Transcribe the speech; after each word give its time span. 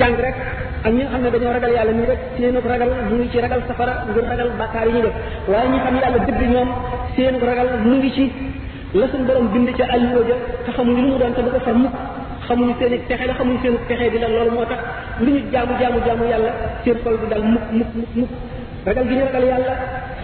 jàng 0.00 0.14
rek 0.22 0.34
ak 0.82 0.92
ñi 0.94 0.98
nga 1.02 1.10
xam 1.12 1.22
ne 1.22 1.30
dañoo 1.30 1.52
ragal 1.52 1.72
yàlla 1.76 1.92
nii 1.92 2.06
rek 2.08 2.18
seenug 2.38 2.66
ragal 2.70 2.90
mu 3.10 3.14
ngi 3.18 3.28
ci 3.32 3.40
ragal 3.40 3.60
safara 3.68 3.92
ngir 4.10 4.24
ragal 4.30 4.50
bàkkaar 4.58 4.86
yi 4.86 4.92
ñu 4.94 5.02
def 5.06 5.14
waaye 5.52 5.68
ñi 5.72 5.78
xam 5.84 5.96
yàlla 6.02 6.18
dëgg 6.26 6.42
ñoom 6.54 6.68
seenug 7.16 7.42
ragal 7.48 7.68
mu 7.84 7.96
ngi 7.96 8.10
ci 8.16 8.24
la 9.00 9.06
suñ 9.12 9.22
borom 9.26 9.46
bind 9.52 9.68
ca 9.78 9.84
àlluwa 9.94 10.20
ja 10.28 10.34
te 10.64 10.70
te 11.36 11.40
du 11.44 11.50
ko 11.54 11.58
far 11.66 11.74
mukk 11.74 11.94
xamuñu 12.46 12.74
seen 12.78 12.92
i 12.92 13.26
la 13.28 13.34
xamuñu 13.38 13.58
seen 13.62 13.76
pexe 13.88 14.10
di 14.12 14.18
la 14.22 14.28
loolu 14.28 14.50
moo 14.56 14.64
tax 14.70 14.80
lu 15.20 15.30
ñu 15.32 15.40
jaamu 15.52 15.72
jaamu 15.80 15.98
jaamu 16.06 16.24
yàlla 16.32 16.52
seen 16.84 16.96
xol 17.04 17.16
bi 17.20 17.26
dal 17.32 17.42
mukk 17.52 17.64
mukk 17.78 17.88
mukk 18.00 18.12
mukk 18.20 18.30
ragal 18.86 19.04
gi 19.08 19.14
ñu 19.14 19.24
ragal 19.26 19.44
yàlla 19.50 19.74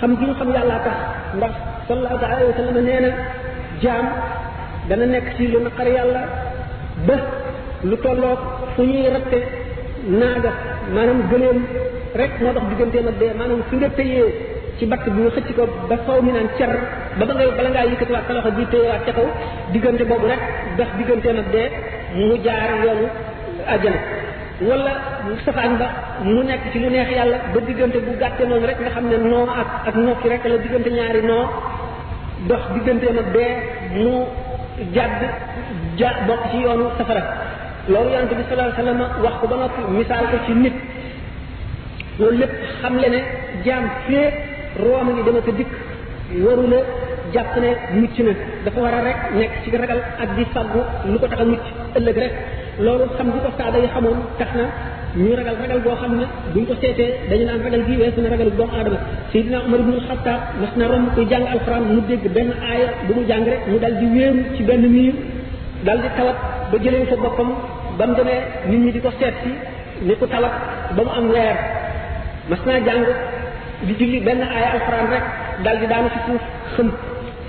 xam 0.00 0.10
gi 0.18 0.24
ñu 0.26 0.34
xam 0.38 0.48
yàllaa 0.54 0.80
tax 0.86 0.96
ndax 1.36 1.54
sallallahu 1.86 2.18
taala 2.20 2.34
alayhi 2.34 2.50
wa 2.52 2.56
sallam 2.58 2.84
nee 2.88 3.00
na 3.04 3.10
jaam 3.82 4.04
dana 4.88 5.06
nekk 5.06 5.26
ci 5.36 5.46
lu 5.52 5.58
naqar 5.66 5.86
yàlla 5.96 6.22
ba 7.06 7.16
lu 7.88 7.96
tolloog 8.04 8.40
fu 8.74 8.82
ñuy 8.82 9.08
ratte 9.16 9.40
naaga 10.08 10.50
maanaam 10.94 11.20
gëléem 11.30 11.64
rek 12.14 12.40
moo 12.40 12.52
dox 12.52 12.66
digganteem 12.68 13.06
ak 13.08 13.18
dee 13.18 13.32
maanaam 13.38 13.62
fi 13.68 13.76
nga 13.76 13.88
téyee 13.96 14.32
ci 14.78 14.86
batt 14.86 15.04
bi 15.06 15.22
nga 15.22 15.30
ko 15.54 15.66
ba 15.88 15.96
faw 16.06 16.20
mi 16.22 16.32
naan 16.32 16.48
cer 16.58 16.70
ba 17.18 17.24
ba 17.26 17.32
ngay 17.34 17.50
bala 17.56 17.68
ngaa 17.70 17.86
yëkkatiwaat 17.92 18.26
sa 18.26 18.32
loxo 18.32 18.50
bi 18.50 18.64
téyewaat 18.70 19.04
ca 19.04 19.12
kaw 19.12 19.26
diggante 19.72 20.04
boobu 20.08 20.26
rek 20.26 20.40
dox 20.78 20.86
digganteem 20.98 21.38
ak 21.38 21.50
dee 21.52 21.68
mu 22.14 22.36
jaar 22.44 22.70
yoonu 22.84 23.06
àjjana 23.74 24.00
wala 24.68 24.92
safaan 25.44 25.78
ba 25.78 25.86
mu 26.22 26.42
nekk 26.44 26.62
ci 26.72 26.78
lu 26.78 26.88
neex 26.90 27.08
ba 27.54 27.60
diggante 27.66 27.98
bu 28.04 28.12
gàtte 28.18 28.42
noonu 28.46 28.66
rek 28.66 28.78
xam 28.94 29.04
ne 29.08 29.16
noo 29.16 29.46
ak 29.46 29.68
ak 29.86 29.94
nokki 29.94 30.28
rek 30.28 30.44
la 30.44 30.56
diggante 30.56 30.88
ñaari 30.90 31.22
noo 31.22 31.44
dox 32.48 32.62
digganteem 32.74 33.18
ak 33.18 33.30
dee 33.32 33.50
mu 34.02 34.14
jàdd 34.94 35.18
ja 35.98 36.08
bokk 36.26 36.42
ci 36.50 36.56
yoonu 36.58 36.86
safara 36.98 37.22
loolu 37.88 38.08
yonente 38.14 38.34
bi 38.38 38.44
sallallahu 38.48 38.68
alayhi 38.68 38.80
wasallam 38.80 39.00
wax 39.24 39.34
ko 39.42 39.46
ba 39.50 39.56
noppi 39.60 39.80
misaal 39.98 40.24
ko 40.30 40.36
ci 40.46 40.52
nit 40.54 40.74
loolu 42.18 42.34
lépp 42.42 42.52
xam 42.80 42.94
le 43.02 43.08
ne 43.14 43.18
jaam 43.66 43.84
fee 44.06 44.28
room 44.82 45.08
ngi 45.14 45.22
dama 45.26 45.40
ko 45.46 45.52
dikk 45.58 45.72
waru 46.44 46.64
la 46.72 46.78
jàpp 47.34 47.54
ne 47.64 47.70
mucc 47.98 48.16
na 48.26 48.32
dafa 48.64 48.80
war 48.80 48.94
a 48.94 49.00
rek 49.06 49.16
nekk 49.38 49.52
ci 49.64 49.76
ragal 49.76 50.00
ak 50.22 50.28
di 50.36 50.44
fàggu 50.54 50.80
lu 51.10 51.18
ko 51.18 51.26
tax 51.26 51.40
a 51.40 51.44
mucc 51.44 51.64
ëllëg 51.98 52.16
rek 52.24 52.32
loolu 52.84 53.04
xam 53.16 53.26
bi 53.32 53.38
ko 53.44 53.50
saaba 53.58 53.78
yi 53.82 53.88
xamoon 53.94 54.18
tax 54.38 54.50
na 54.58 54.64
ñu 55.16 55.32
ragal 55.38 55.56
ragal 55.62 55.80
boo 55.84 55.96
xam 56.00 56.12
ne 56.20 56.24
buñ 56.54 56.64
ko 56.68 56.74
seetee 56.80 57.12
dañu 57.30 57.44
naan 57.46 57.62
ragal 57.64 57.82
gi 57.86 57.96
weesu 58.00 58.20
na 58.22 58.28
ragal 58.34 58.50
doomu 58.58 58.72
aadama 58.76 58.98
sayidina 59.32 59.58
umar 59.66 59.80
ibnu 59.80 59.98
xattaab 60.08 60.40
mas 60.60 60.72
na 60.78 60.84
romb 60.88 61.06
kuy 61.14 61.24
jàng 61.30 61.46
alquran 61.54 61.82
mu 61.94 62.00
dégg 62.08 62.24
benn 62.34 62.50
aaya 62.62 62.86
bu 63.08 63.12
mu 63.16 63.22
jàng 63.28 63.44
rek 63.44 63.60
mu 63.70 63.76
dal 63.82 63.94
di 64.00 64.06
wéeru 64.14 64.42
ci 64.56 64.62
benn 64.68 64.82
miir 64.94 65.14
dal 65.86 65.98
di 66.02 66.08
tawat 66.16 66.36
ba 66.70 66.76
jëlee 66.82 67.04
fa 67.10 67.16
boppam 67.16 67.50
ba 67.98 68.04
mu 68.08 68.14
demee 68.14 68.42
nit 68.68 68.78
ñi 68.80 68.90
di 68.92 69.00
ko 69.00 69.10
seet 69.20 69.34
si 69.42 69.52
ni 70.06 70.14
ku 70.16 70.26
talab 70.26 70.52
ba 70.96 71.02
mu 71.04 71.10
am 71.20 71.26
weer 71.32 71.56
mas 72.48 72.60
naa 72.64 72.80
jàng 72.84 73.04
di 73.86 73.94
julli 73.98 74.20
benn 74.20 74.40
aaya 74.42 74.68
alquran 74.76 75.08
rek 75.12 75.24
dal 75.64 75.76
di 75.80 75.86
daanu 75.86 76.08
ci 76.10 76.18
suuf 76.26 76.42
xëm 76.76 76.88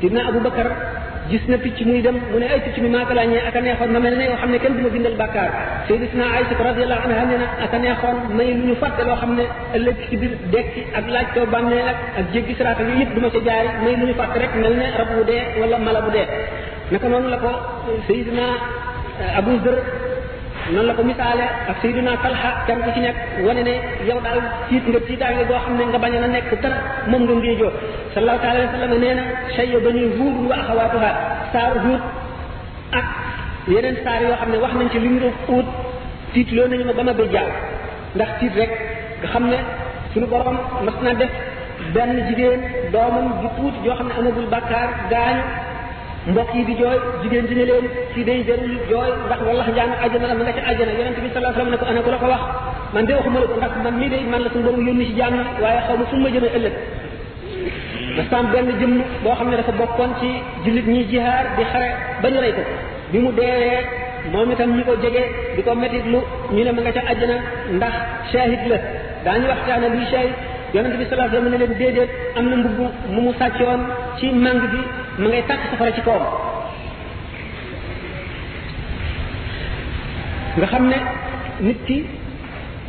dina 0.01 0.27
abu 0.27 0.39
bakar 0.39 0.67
gis 1.29 1.43
na 1.47 1.57
picc 1.57 1.79
muy 1.85 2.01
dem 2.01 2.17
mu 2.31 2.37
ne 2.39 2.47
ay 2.51 2.59
picc 2.59 2.77
mi 2.83 2.89
maa 2.89 3.05
ko 3.05 3.13
lañee 3.13 3.41
ak 3.47 3.55
a 3.55 3.61
neexoon 3.61 3.91
ma 3.91 3.99
mel 3.99 4.15
ne 4.17 4.23
yoo 4.25 4.35
xam 4.35 4.49
ne 4.51 4.57
kenn 4.59 4.75
du 4.75 4.81
ma 4.83 4.89
bindal 4.89 5.15
bàkkaar 5.15 5.49
sayyidatuna 5.87 6.23
aïsa 6.35 6.55
radiallahu 6.69 7.01
anha 7.07 7.25
nee 7.29 7.37
na 7.41 7.47
ak 7.65 7.73
a 7.73 7.77
neexoon 7.77 8.17
may 8.37 8.53
lu 8.53 8.63
ñu 8.67 8.75
fàtte 8.81 9.01
loo 9.07 9.15
xam 9.15 9.33
ne 9.37 9.43
ëllëg 9.75 9.97
ci 10.09 10.17
biir 10.17 10.33
dekki 10.51 10.81
ak 10.97 11.05
laaj 11.13 11.27
koo 11.33 11.45
bàmmeel 11.53 11.87
ak 11.87 11.97
ak 12.19 12.25
jéggi 12.33 12.53
siraata 12.57 12.83
yi 12.83 12.93
yëpp 12.99 13.13
du 13.15 13.19
ma 13.21 13.29
ca 13.35 13.39
jaay 13.47 13.67
may 13.85 13.95
lu 13.95 14.05
ñu 14.07 14.13
fàtte 14.13 14.37
rek 14.43 14.51
mel 14.61 14.73
ne 14.81 14.85
rab 14.99 15.09
bu 15.15 15.23
dee 15.29 15.41
wala 15.59 15.77
mala 15.77 16.01
bu 16.01 16.09
dee 16.15 16.25
naka 16.91 17.07
noonu 17.07 17.27
la 17.33 17.37
ko 17.37 17.51
sayyidina 18.07 18.45
abu 19.39 19.51
dër 19.65 19.77
noonu 20.71 20.87
la 20.87 20.93
ko 20.95 21.03
misaale 21.03 21.43
ak 21.69 21.75
sayyiduna 21.81 22.11
Talha 22.23 22.49
kenn 22.67 22.79
ku 22.85 22.89
ci 22.95 22.99
nekk 23.01 23.17
wane 23.45 23.63
ne 23.67 23.73
yow 24.07 24.19
daal 24.23 24.39
tiit 24.69 24.85
nga 24.87 24.99
tiitaange 25.07 25.43
goo 25.47 25.59
xam 25.63 25.75
ne 25.77 25.83
nga 25.85 25.97
bañ 25.99 26.13
a 26.15 26.27
nekk 26.27 26.51
dara 26.61 26.77
moom 27.09 27.21
nga 27.27 27.33
ngéejoo 27.35 27.71
sallallahu 28.13 28.41
taala 28.43 28.59
alayhi 28.59 28.71
wa 28.71 28.79
sallam 28.79 28.99
nee 29.03 29.13
na 29.13 29.23
shayyo 29.55 29.77
bani 29.85 30.01
Huud 30.17 30.35
wa 30.49 30.55
axawaatuha 30.55 31.09
saaru 31.53 31.79
Huud 31.85 32.01
ak 32.99 33.07
yeneen 33.73 33.95
saar 34.03 34.21
yoo 34.23 34.35
xam 34.39 34.49
ne 34.51 34.57
wax 34.63 34.73
nañ 34.77 34.89
ci 34.91 34.99
lu 35.03 35.09
ñu 35.09 35.29
Huud 35.47 35.65
tiit 36.33 36.49
loo 36.55 36.67
nañu 36.67 36.83
ma 36.85 36.93
ba 36.93 37.03
ma 37.03 37.13
béjjaaw 37.13 37.49
ndax 38.15 38.29
tiit 38.39 38.53
rek 38.55 38.71
nga 39.19 39.27
xam 39.33 39.43
ne 39.51 39.59
suñu 40.13 40.27
borom 40.27 40.57
mas 40.85 40.97
na 41.01 41.13
def 41.13 41.31
benn 41.93 42.13
jigéen 42.27 42.61
doomam 42.93 43.27
ju 43.41 43.47
tuuti 43.57 43.79
yoo 43.87 43.95
xam 43.99 44.07
ne 44.07 44.13
amagul 44.19 44.47
bàkkaar 44.53 44.89
gaañu 45.11 45.43
mbokk 46.31 46.49
yi 46.55 46.63
di 46.67 46.73
jooy 46.79 46.97
jigéen 47.21 47.47
di 47.47 47.55
ne 47.55 47.65
leen 47.65 47.85
fii 48.15 48.23
day 48.25 48.39
jarul 48.47 48.75
jooy 48.89 49.09
ndax 49.27 49.39
wallax 49.47 49.67
njaan 49.73 49.91
àjjana 50.03 50.27
la 50.29 50.35
ma 50.39 50.43
nga 50.43 50.53
ca 50.57 50.63
àjjana 50.71 50.91
yonente 50.97 51.19
bi 51.23 51.29
sallallahu 51.33 51.61
alayhi 51.61 51.77
ko 51.77 51.85
ana 51.91 52.01
ku 52.05 52.09
la 52.13 52.17
ko 52.21 52.27
wax 52.33 52.43
man 52.93 53.05
de 53.07 53.13
waxuma 53.13 53.39
la 53.43 53.47
ko 53.51 53.55
ndax 53.59 53.73
man 53.83 53.95
mii 54.01 54.09
day 54.13 54.23
man 54.31 54.41
la 54.43 54.49
suñu 54.53 54.63
borom 54.65 54.87
yónni 54.87 55.05
ci 55.07 55.13
jàmm 55.19 55.35
waaye 55.61 55.79
xaw 55.87 55.95
ma 55.99 56.05
fu 56.09 56.15
ma 56.23 56.29
jëmee 56.33 56.51
ëllëg 56.57 56.73
dafa 58.17 58.35
am 58.39 58.47
benn 58.53 58.69
jëmm 58.79 58.93
boo 59.23 59.35
xam 59.37 59.49
ne 59.51 59.55
dafa 59.59 59.71
bokkoon 59.79 60.11
ci 60.19 60.29
jullit 60.65 60.87
ñi 60.93 61.01
jihaar 61.11 61.45
di 61.57 61.63
xare 61.71 61.89
ba 62.21 62.27
ñu 62.31 62.39
rey 62.43 62.53
ko 62.57 62.61
bi 63.11 63.17
mu 63.23 63.29
deewee 63.37 63.79
moom 64.31 64.51
itam 64.53 64.69
ñi 64.77 64.83
ko 64.87 64.93
jege 65.03 65.23
di 65.55 65.61
ko 65.67 65.71
métit 65.81 66.05
lu 66.13 66.19
ñu 66.55 66.63
ne 66.65 66.71
ma 66.71 66.81
nga 66.83 66.91
ca 66.97 67.01
àjjana 67.11 67.35
ndax 67.77 67.93
shahid 68.31 68.61
la 68.69 68.77
daañu 69.25 69.45
waxtaane 69.51 69.87
luy 69.93 70.05
shahid 70.11 70.33
yonente 70.73 70.97
bi 70.97 71.05
sallallahu 71.07 71.27
alayhi 71.27 71.43
wasallam 71.43 71.51
ne 71.53 71.59
leen 71.61 71.73
déedéet 71.81 72.11
am 72.37 72.45
na 72.49 72.55
mbubb 72.57 72.79
mu 73.13 73.21
mu 73.25 73.33
sàccoon 73.39 73.79
ci 74.17 74.27
màng 74.43 74.61
bi 74.71 74.79
mu 75.21 75.27
ngay 75.29 75.41
tàkk 75.49 75.61
safara 75.69 75.91
ci 75.93 76.01
kawam 76.01 76.23
nga 80.57 80.67
xam 80.71 80.85
ne 80.91 80.97
nit 81.67 81.77
ki 81.87 81.97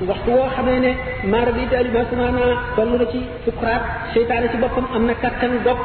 waxtu 0.09 0.31
woo 0.39 0.49
xamee 0.56 0.81
ne 0.84 0.93
maara 1.31 1.50
bi 1.56 1.62
daali 1.71 1.91
ma 1.94 2.03
sumaana 2.11 2.43
toll 2.77 2.91
na 3.00 3.05
ci 3.12 3.19
sukuraat 3.44 3.83
seytaane 4.12 4.47
ci 4.53 4.56
boppam 4.62 4.87
am 4.97 5.03
na 5.09 5.15
kattan 5.23 5.53
dog 5.67 5.78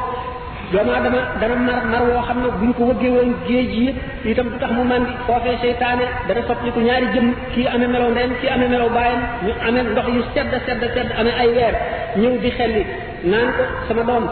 doomu 0.70 0.90
dama 0.94 1.22
dana 1.42 1.54
mar 1.66 1.78
mar 1.92 2.02
woo 2.08 2.22
xam 2.26 2.38
ne 2.44 2.48
ñu 2.62 2.72
ko 2.78 2.82
wëggee 2.90 3.10
woon 3.14 3.30
géej 3.46 3.72
yi 3.78 3.86
itam 4.32 4.46
du 4.52 4.56
tax 4.62 4.70
mu 4.76 4.82
màndi 4.90 5.10
foofee 5.26 5.56
seytaane 5.62 6.04
dana 6.28 6.40
soppiku 6.48 6.80
ñaari 6.88 7.06
jëm 7.14 7.26
kii 7.52 7.66
amee 7.74 7.88
melaw 7.92 8.10
ndeyam 8.14 8.30
kii 8.40 8.50
amee 8.54 8.68
melaw 8.72 8.88
baayam 8.96 9.20
ñu 9.46 9.52
amee 9.66 9.82
ndox 9.92 10.06
yu 10.14 10.22
sedd 10.34 10.52
sedd 10.66 10.82
sedd 10.94 11.10
amee 11.20 11.34
ay 11.42 11.48
weer 11.56 11.74
ñëw 12.20 12.34
di 12.42 12.50
xelli 12.58 12.82
naan 13.32 13.48
ko 13.56 13.62
sama 13.88 14.02
doom 14.08 14.24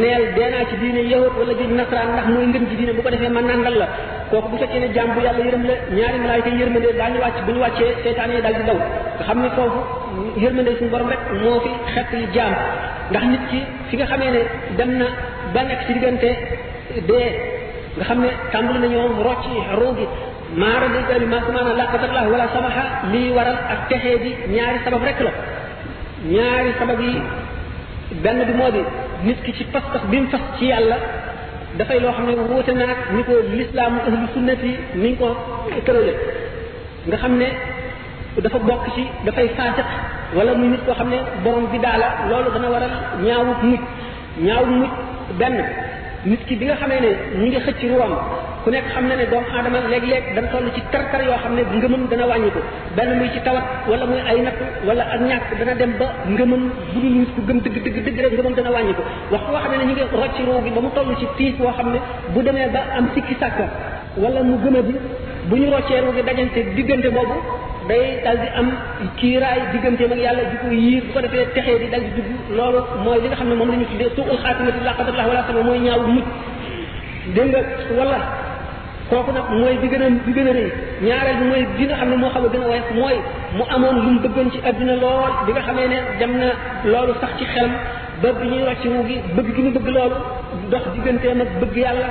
neel 0.00 0.22
deenaa 0.36 0.64
ci 0.70 0.74
diine 0.82 1.00
yahut 1.12 1.34
wala 1.38 1.52
ji 1.58 1.64
nasaraan 1.78 2.08
ndax 2.12 2.26
mooy 2.34 2.46
ngën 2.50 2.64
ci 2.70 2.74
diine 2.78 2.92
bu 2.96 3.02
ko 3.02 3.10
defee 3.14 3.28
mën 3.30 3.46
nandal 3.50 3.76
la 3.82 3.86
kooku 4.30 4.48
bu 4.50 4.56
fekkee 4.62 4.80
ne 4.82 4.88
jaam 4.96 5.08
bu 5.14 5.20
yàlla 5.26 5.42
yërëm 5.46 5.62
la 5.70 5.74
ñaari 5.96 6.18
malaayika 6.24 6.48
yërmande 6.60 6.90
daañu 6.98 7.18
wàcc 7.24 7.38
bu 7.46 7.50
ñu 7.54 7.60
wàccee 7.62 7.90
seytaane 8.02 8.34
yi 8.36 8.42
daal 8.42 8.54
di 8.58 8.64
daw 8.70 8.74
nga 9.18 9.24
xam 9.28 9.38
ne 9.44 9.48
foofu 9.56 9.80
yërmande 10.42 10.70
suñu 10.78 10.90
borom 10.90 11.08
rek 11.12 11.22
moo 11.44 11.60
fi 11.64 11.70
xett 11.94 12.10
yi 12.18 12.26
jaam 12.34 12.52
ndax 13.10 13.24
nit 13.32 13.42
ki 13.50 13.60
fi 13.88 13.94
nga 13.96 14.06
xamee 14.10 14.30
ne 14.34 14.42
dem 14.78 14.90
na 14.98 15.06
ba 15.52 15.60
nekk 15.62 15.80
ci 15.86 15.92
diggante 15.94 16.30
dee 17.08 17.28
nga 17.96 18.04
xam 18.08 18.18
ne 18.22 18.30
tàmbali 18.52 18.78
nañoo 18.82 19.08
rocci 19.26 19.52
roo 19.78 19.92
gi 19.96 20.06
maara 20.60 20.86
day 20.92 21.04
gani 21.10 21.26
ma 21.32 21.38
maanaam 21.40 21.76
la 21.76 21.86
qadarlah 21.92 22.24
wala 22.32 22.46
samaha 22.54 22.82
lii 23.12 23.30
waral 23.36 23.58
ak 23.72 23.80
texee 23.88 24.16
bi 24.24 24.30
ñaari 24.54 24.78
sabab 24.84 25.02
rek 25.08 25.20
la 25.26 25.32
ñaari 26.34 26.70
sabab 26.78 27.00
yi 27.00 27.22
benn 28.22 28.38
bi 28.48 28.52
moo 28.60 28.70
di 28.70 28.82
nit 29.26 29.40
ki 29.44 29.52
ci 29.56 29.64
pas-pas 29.64 30.02
bi 30.10 30.18
mu 30.20 30.28
fas 30.28 30.40
ci 30.58 30.64
yàlla 30.66 30.96
dafay 31.78 32.00
loo 32.00 32.12
xam 32.12 32.26
ne 32.26 32.32
wuute 32.50 32.70
naag 32.72 32.98
ni 33.14 33.22
ko 33.24 33.32
lislaamu 33.58 33.98
ahlu 34.08 34.26
sunnat 34.34 34.62
yi 34.62 34.74
ni 34.94 35.08
ñu 35.10 35.16
ko 35.16 35.28
tërale 35.84 36.14
nga 37.06 37.16
xam 37.16 37.36
ne 37.38 37.48
dafa 38.42 38.58
bokk 38.58 38.84
ci 38.94 39.04
dafay 39.24 39.48
faasiq 39.56 39.86
wala 40.36 40.54
muy 40.54 40.68
nit 40.68 40.82
koo 40.84 40.94
xam 40.94 41.08
ne 41.08 41.18
borom 41.42 41.66
bi 41.72 41.78
daala 41.78 42.08
loolu 42.30 42.50
dana 42.54 42.68
waral 42.74 42.92
ñaawu 43.24 43.52
mujj 43.62 43.80
ñaawu 44.46 44.66
mujj 44.66 44.90
benn 45.38 45.54
nit 46.26 46.38
bi 46.48 46.66
nga 46.66 46.74
xamee 46.80 47.00
ne 47.00 47.08
ñi 47.40 47.46
ngi 47.50 47.60
xëcc 47.66 47.82
ruwam 47.90 48.12
ku 48.64 48.70
nekk 48.70 48.84
xam 48.94 49.06
na 49.08 49.16
ne 49.16 49.26
doomu 49.30 49.46
aadama 49.54 49.78
léeg-léeg 49.90 50.34
dana 50.34 50.48
toll 50.48 50.70
ci 50.74 50.80
tar-tar 50.92 51.20
yoo 51.22 51.36
xam 51.42 51.54
ne 51.54 51.62
ngëmam 51.62 52.06
dana 52.10 52.26
wàññi 52.26 52.50
ko 52.50 52.60
benn 52.96 53.18
muy 53.18 53.28
ci 53.32 53.40
tawat 53.40 53.62
wala 53.88 54.04
muy 54.06 54.18
ay 54.28 54.38
natt 54.40 54.54
wala 54.86 55.02
ak 55.04 55.20
ñàkk 55.20 55.58
dana 55.58 55.74
dem 55.74 55.92
ba 55.98 56.06
ngëmam 56.28 56.70
bu 56.92 57.00
dul 57.02 57.12
nit 57.20 57.28
ku 57.36 57.40
gëm 57.46 57.58
dëgg 57.60 57.76
dëgg 57.84 58.04
dëgg 58.04 58.18
rek 58.24 58.32
ngëmam 58.32 58.54
dana 58.54 58.70
wàññi 58.70 58.94
ko 58.94 59.02
wax 59.30 59.42
koo 59.46 59.58
xam 59.62 59.70
ne 59.72 59.84
ñi 59.84 59.92
ngi 59.92 60.02
rocci 60.12 60.42
ruu 60.46 60.60
bi 60.64 60.70
ba 60.70 60.80
mu 60.80 60.90
toll 60.94 61.08
ci 61.18 61.26
tiis 61.36 61.54
boo 61.58 61.72
xam 61.76 61.92
ne 61.92 61.98
bu 62.34 62.42
demee 62.42 62.68
ba 62.68 62.80
am 62.96 63.06
sikki 63.14 63.34
sàkka 63.40 63.64
wala 64.16 64.42
mu 64.42 64.58
gëma 64.64 64.80
bi 64.82 64.94
bu 65.48 65.56
ñu 65.56 65.70
roccee 65.70 66.00
ruu 66.00 66.12
bi 66.12 66.22
dajante 66.22 66.60
diggante 66.74 67.08
boobu 67.14 67.36
day 67.88 68.20
dal 68.24 68.36
di 68.42 68.48
am 68.60 68.68
kiiraay 69.16 69.58
digganteem 69.72 70.10
ak 70.10 70.18
yàlla 70.26 70.42
di 70.52 70.56
ko 70.62 70.66
yiir 70.78 71.02
bu 71.06 71.12
ko 71.14 71.18
defee 71.24 71.46
texee 71.54 71.78
di 71.82 71.86
dal 71.92 72.00
di 72.02 72.10
dugg 72.16 72.32
loolu 72.58 72.80
mooy 73.04 73.18
li 73.22 73.26
nga 73.28 73.36
xam 73.36 73.48
ne 73.48 73.54
moom 73.54 73.70
la 73.70 73.76
ñu 73.76 73.86
tuddee 73.90 74.10
suuqul 74.16 74.38
xaatimati 74.44 74.80
la 74.84 74.92
qadar 74.98 75.12
allah 75.14 75.26
wala 75.30 75.42
sama 75.46 75.62
mooy 75.68 75.78
ñaaw 75.86 76.00
mucc 76.14 76.26
dégg 77.34 77.48
nga 77.54 77.60
wala 77.98 78.18
kooku 79.10 79.30
nag 79.36 79.46
mooy 79.60 79.74
bi 79.82 79.88
gën 79.92 80.02
a 80.04 80.08
bi 80.26 80.32
gën 80.36 80.48
a 80.50 80.52
rëy 80.58 80.68
ñaareel 81.06 81.36
bi 81.40 81.44
mooy 81.50 81.62
bi 81.78 81.84
nga 81.86 81.96
xam 82.00 82.08
ne 82.10 82.16
moo 82.22 82.30
xam 82.34 82.44
a 82.46 82.48
gën 82.52 82.62
a 82.66 82.68
woyof 82.72 82.88
mooy 83.00 83.16
mu 83.56 83.64
amoon 83.74 83.94
lu 84.04 84.08
mu 84.14 84.20
bëggoon 84.24 84.48
ci 84.52 84.58
àdduna 84.68 84.94
lool 85.04 85.32
bi 85.46 85.50
nga 85.54 85.62
xamee 85.66 85.88
ne 85.92 85.98
dem 86.18 86.32
na 86.40 86.48
loolu 86.92 87.12
sax 87.20 87.30
ci 87.38 87.44
xelam 87.52 87.72
ba 88.22 88.28
bi 88.36 88.44
ñuy 88.50 88.62
rocc 88.68 88.84
wu 88.94 89.00
gi 89.08 89.16
bëgg 89.36 89.48
gi 89.54 89.60
mu 89.66 89.70
bëgg 89.76 89.88
loolu 89.96 90.16
dox 90.70 90.84
digganteem 90.94 91.40
ak 91.42 91.50
bëgg 91.60 91.76
yàlla 91.84 92.08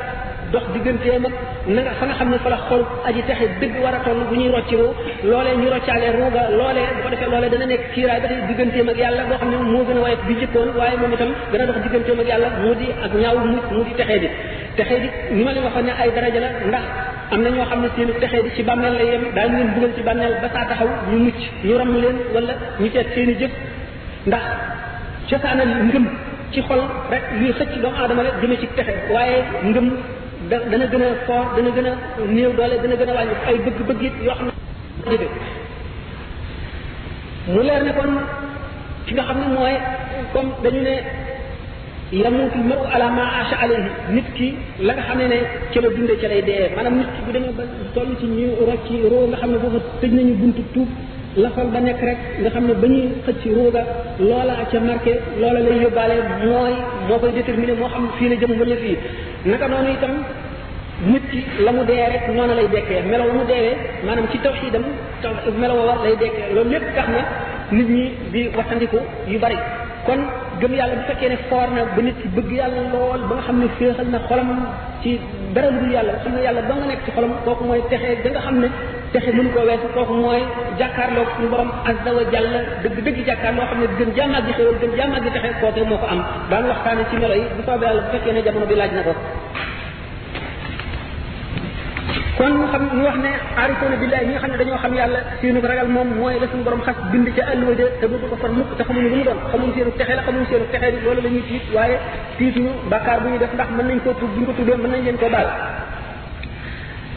dox 0.56 0.66
digganteem 0.74 1.25
ak 1.28 1.34
nga 1.74 1.92
fa 2.00 2.06
nga 2.07 2.16
xamni 2.19 2.38
fa 2.44 2.50
la 2.54 2.57
xol 2.69 2.81
aji 3.07 3.22
taxé 3.28 3.46
dëgg 3.60 3.75
wara 3.84 3.98
a 4.00 4.04
toll 4.06 4.19
bu 4.30 4.36
ñuy 4.40 4.50
rocci 4.56 4.75
roo 4.80 4.92
lolé 5.31 5.52
ñu 5.60 5.68
roccaale 5.75 6.07
ruuga 6.18 6.42
loolee 6.57 6.86
bu 6.96 7.00
ko 7.06 7.10
defee 7.13 7.30
loolee 7.34 7.52
dana 7.54 7.66
nek 7.72 7.81
kiiraay 7.94 8.19
ba 8.24 8.28
tey 8.31 8.40
digganteem 8.50 8.88
ak 8.94 8.98
yàlla 9.04 9.24
go 9.30 9.36
xamni 9.42 9.57
mo 9.74 9.80
gëna 9.90 10.02
way 10.06 10.16
bi 10.28 10.34
jëkkoon 10.42 10.69
waye 10.80 10.96
moom 11.02 11.13
itam 11.18 11.31
dana 11.52 11.66
dox 11.69 11.78
digganteem 11.86 12.18
ak 12.24 12.28
yàlla 12.31 12.48
mo 12.63 12.72
di 12.81 12.88
ak 13.06 13.12
ñaaw 13.22 13.38
mu 13.52 13.56
mu 13.75 13.81
di 13.88 13.94
taxé 14.00 14.16
di 14.24 14.28
taxé 14.80 14.96
di 15.04 15.07
ni 15.36 15.42
ma 15.44 15.52
leen 15.52 15.63
waxoon 15.68 15.86
ne 15.88 15.94
ay 16.02 16.10
daraaje 16.16 16.40
la 16.46 16.50
ndax 16.69 16.86
am 17.34 17.40
na 17.46 17.50
ñoo 17.56 17.66
xamni 17.69 17.86
ne 17.88 17.92
seen 17.96 18.10
texee 18.24 18.42
di 18.46 18.50
ci 18.56 18.63
bamél 18.63 18.94
la 19.00 19.04
yem 19.12 19.24
daañu 19.36 19.56
leen 19.57 19.69
dugal 19.75 19.92
ci 19.98 20.02
bamél 20.10 20.34
ba 20.44 20.48
sa 20.56 20.60
taxaw 20.72 20.90
ñu 21.12 21.18
mucc 21.25 21.40
ñu 21.68 21.75
ram 21.80 21.92
leen 22.04 22.18
wala 22.36 22.54
ñu 22.80 22.88
feet 22.94 23.07
seen 23.16 23.30
jëf 23.40 23.52
ndax 24.30 24.44
ci 25.28 25.36
cosaanal 25.36 25.69
ngëm 25.90 26.06
ci 26.52 26.60
xol 26.68 26.81
rek 27.12 27.24
luy 27.40 27.52
xëcc 27.57 27.72
doom 27.81 27.94
aadama 28.00 28.22
la 28.24 28.31
jëme 28.42 28.56
ci 28.62 28.68
taxé 28.78 28.94
waye 29.13 29.38
ngëm 29.69 29.88
da 30.50 30.59
dana 30.71 30.86
gën 30.92 31.03
a 31.03 31.09
dana 31.56 31.69
gën 31.75 31.88
néew 32.36 32.51
doole 32.57 32.75
dana 32.83 32.95
gën 33.00 33.09
a 33.12 33.13
ay 33.50 33.57
bëgg-bëgg 33.65 34.01
it 34.09 34.13
yoo 34.25 34.33
xam 34.38 34.47
ne 34.47 35.27
mu 37.53 37.62
leer 37.63 37.81
ne 37.83 37.92
kon 38.00 38.12
ki 39.06 39.13
nga 39.13 39.24
xam 39.27 39.38
ne 39.39 39.75
comme 40.33 40.51
dañu 40.63 40.81
ne 40.83 40.95
yamutu 42.12 42.57
maru 42.69 42.86
ala 42.95 43.07
ma 43.18 43.24
asha 43.42 43.56
alayhi 43.63 43.89
nit 44.12 44.27
ki 44.38 44.47
la 44.88 44.94
nga 44.94 45.03
xam 45.07 45.18
ne 45.18 45.25
ne 45.33 45.39
la 45.83 45.89
dunde 45.95 46.13
ca 46.21 46.27
lay 46.27 46.42
dee 46.50 46.65
maanaam 46.75 46.95
nit 47.01 47.09
ki 47.15 47.19
bu 47.25 47.31
demee 47.31 47.51
toll 47.95 48.09
ci 48.19 48.25
ñu 48.38 48.47
rocc 48.68 48.88
roo 49.12 49.25
nga 49.30 49.38
xam 49.38 49.51
ne 49.51 49.57
booba 49.63 49.80
tëj 50.01 50.12
nañu 50.18 50.33
buntu 50.42 50.62
tuub 50.74 50.88
lafal 51.42 51.68
ba 51.74 51.80
nekk 51.80 52.01
rek 52.07 52.19
nga 52.42 52.50
xam 52.53 52.63
ne 52.68 52.74
ba 52.81 52.88
ñuy 52.94 53.07
xëcc 53.25 53.42
rooga 53.57 53.81
loola 54.19 54.53
marqué 54.88 55.13
loola 55.42 55.59
lay 55.68 55.77
yóbbaale 55.83 56.15
mooy 56.47 56.75
moo 57.07 57.18
koy 57.21 57.31
déterminé 57.36 57.74
xam 57.94 58.03
fii 58.18 58.30
la 58.31 58.36
jëm 58.42 58.51
wala 58.59 58.75
fii 58.83 58.97
naka 59.45 59.68
noonu 59.69 59.89
itam 59.94 60.25
nit 61.06 61.24
ki 61.31 61.39
la 61.62 61.71
mu 61.71 61.83
dee 61.86 62.06
rek 62.13 62.27
noonu 62.36 62.53
lay 62.56 62.68
dekkee 62.74 63.01
melaw 63.12 63.27
mu 63.38 63.44
deewee 63.51 63.77
maanaam 64.06 64.25
ci 64.31 64.38
tawxidam 64.39 64.83
taw 65.21 65.31
melaw 65.62 65.77
wa 65.80 65.95
lay 66.06 66.15
dekkee 66.21 66.53
loolu 66.56 66.69
lépp 66.71 66.86
tax 66.95 67.07
na 67.15 67.21
nit 67.75 67.88
ñi 67.97 68.03
di 68.33 68.42
waxandiku 68.57 69.00
yu 69.27 69.38
bari 69.39 69.57
kon 70.07 70.21
gëm 70.59 70.74
yàlla 70.75 70.95
bu 71.00 71.03
fekkee 71.09 71.30
ne 71.30 71.38
foor 71.50 71.68
na 71.75 71.81
ba 71.95 72.01
nit 72.01 72.15
ki 72.21 72.27
bëgg 72.36 72.51
yàlla 72.59 72.81
lool 72.94 73.21
ba 73.30 73.33
nga 73.36 73.44
xam 73.47 73.57
ne 73.62 73.68
féexal 73.77 74.07
na 74.13 74.19
xolam 74.27 74.50
ci 75.01 75.12
dara 75.53 75.69
lu 75.69 75.80
dul 75.80 75.92
yàlla 75.95 76.13
xam 76.24 76.33
ne 76.36 76.42
yàlla 76.47 76.62
ba 76.69 76.74
nga 76.77 76.86
nekk 76.92 77.01
ci 77.06 77.12
xolam 77.15 77.31
kooku 77.45 77.63
mooy 77.69 77.81
texee 77.89 78.18
da 78.24 78.30
nga 78.30 78.42
xam 78.45 78.56
ne 78.63 78.68
fexe 79.15 79.31
mun 79.33 79.47
ko 79.56 79.63
wessu 79.67 79.88
kooku 79.95 80.12
moy 80.13 80.41
jakarlo 80.79 81.21
suñu 81.39 81.47
borom 81.50 81.71
azza 81.89 82.12
wa 82.17 82.23
jalla 82.31 82.59
deug 82.83 82.97
deug 83.06 83.15
jakar 83.25 83.53
mo 83.56 83.63
ne 83.79 83.88
gën 83.97 84.12
jàmm 84.15 84.33
gi 84.45 84.51
xewal 84.59 84.75
gën 84.83 84.91
jàmm 85.00 85.13
gi 85.23 85.29
texe 85.35 85.51
ko 85.62 85.67
moo 85.75 85.88
moko 85.95 86.06
am 86.13 86.19
daan 86.51 86.65
waxtaane 86.67 87.03
ci 87.09 87.15
melo 87.21 87.35
yi 87.39 87.47
bu 87.56 87.62
soobee 87.65 87.88
yàlla 87.88 88.01
bu 88.01 88.09
fekkee 88.13 88.33
ne 88.35 88.41
jamono 88.44 88.65
bi 88.67 88.75
laaj 88.75 88.91
na 88.95 89.01
ko 89.07 89.13
kon 92.38 92.51
ñu 92.59 92.65
xam 92.71 92.83
ñu 92.97 93.03
wax 93.07 93.15
ne 93.25 93.31
arifuna 93.63 93.95
billahi 94.01 94.25
ñi 94.25 94.31
nga 94.33 94.39
xam 94.41 94.51
ne 94.51 94.57
dañoo 94.57 94.77
xam 94.83 94.94
yàlla 94.95 95.19
seenu 95.39 95.59
ragal 95.71 95.88
mom 95.95 96.07
moy 96.19 96.35
la 96.41 96.47
sun 96.51 96.61
borom 96.65 96.81
xass 96.83 96.97
bind 97.11 97.27
ci 97.35 97.41
àlluwa 97.41 97.73
de 97.75 97.85
te 98.01 98.06
bu 98.07 98.15
ko 98.31 98.35
far 98.41 98.51
mukk 98.51 98.75
te 98.77 98.83
xamuñu 98.83 99.09
lu 99.13 99.15
mu 99.15 99.23
doon 99.23 99.39
xamuñu 99.51 99.73
seenu 99.75 99.91
texe 99.97 100.13
la 100.18 100.23
xamuñu 100.27 100.45
seenu 100.50 100.65
texe 100.71 100.88
di 100.94 100.97
lolu 101.06 101.21
lañuy 101.25 101.41
tiit 101.47 101.65
ñuy 101.71 101.97
tiit 102.38 102.56
ñu 102.63 102.69
bakkar 102.91 103.21
bu 103.23 103.27
ñu 103.31 103.38
def 103.38 103.53
ndax 103.53 103.69
mën 103.77 103.88
nañ 103.88 104.00
ko 104.03 104.11
tuddu 104.19 104.35
ñu 104.39 104.45
ko 104.47 104.51
tuddu 104.57 104.73
mën 104.83 104.91
nañ 104.91 105.01
leen 105.06 105.18
ko 105.18 105.27
dal 105.29 105.47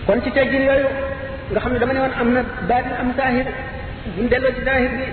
kon 0.07 0.19
ci 0.25 0.31
teggin 0.31 0.63
yoyu 0.71 0.87
nga 1.53 1.61
xam 1.65 1.73
ne 1.73 1.79
dama 1.81 1.93
ne 1.93 2.01
woon 2.05 2.15
am 2.21 2.29
na 2.37 2.41
baatin 2.69 2.95
am 3.01 3.09
zaahir 3.19 3.47
buñ 4.17 4.27
delloo 4.31 4.53
ci 4.57 4.63
zaahir 4.69 4.91
bi 4.99 5.05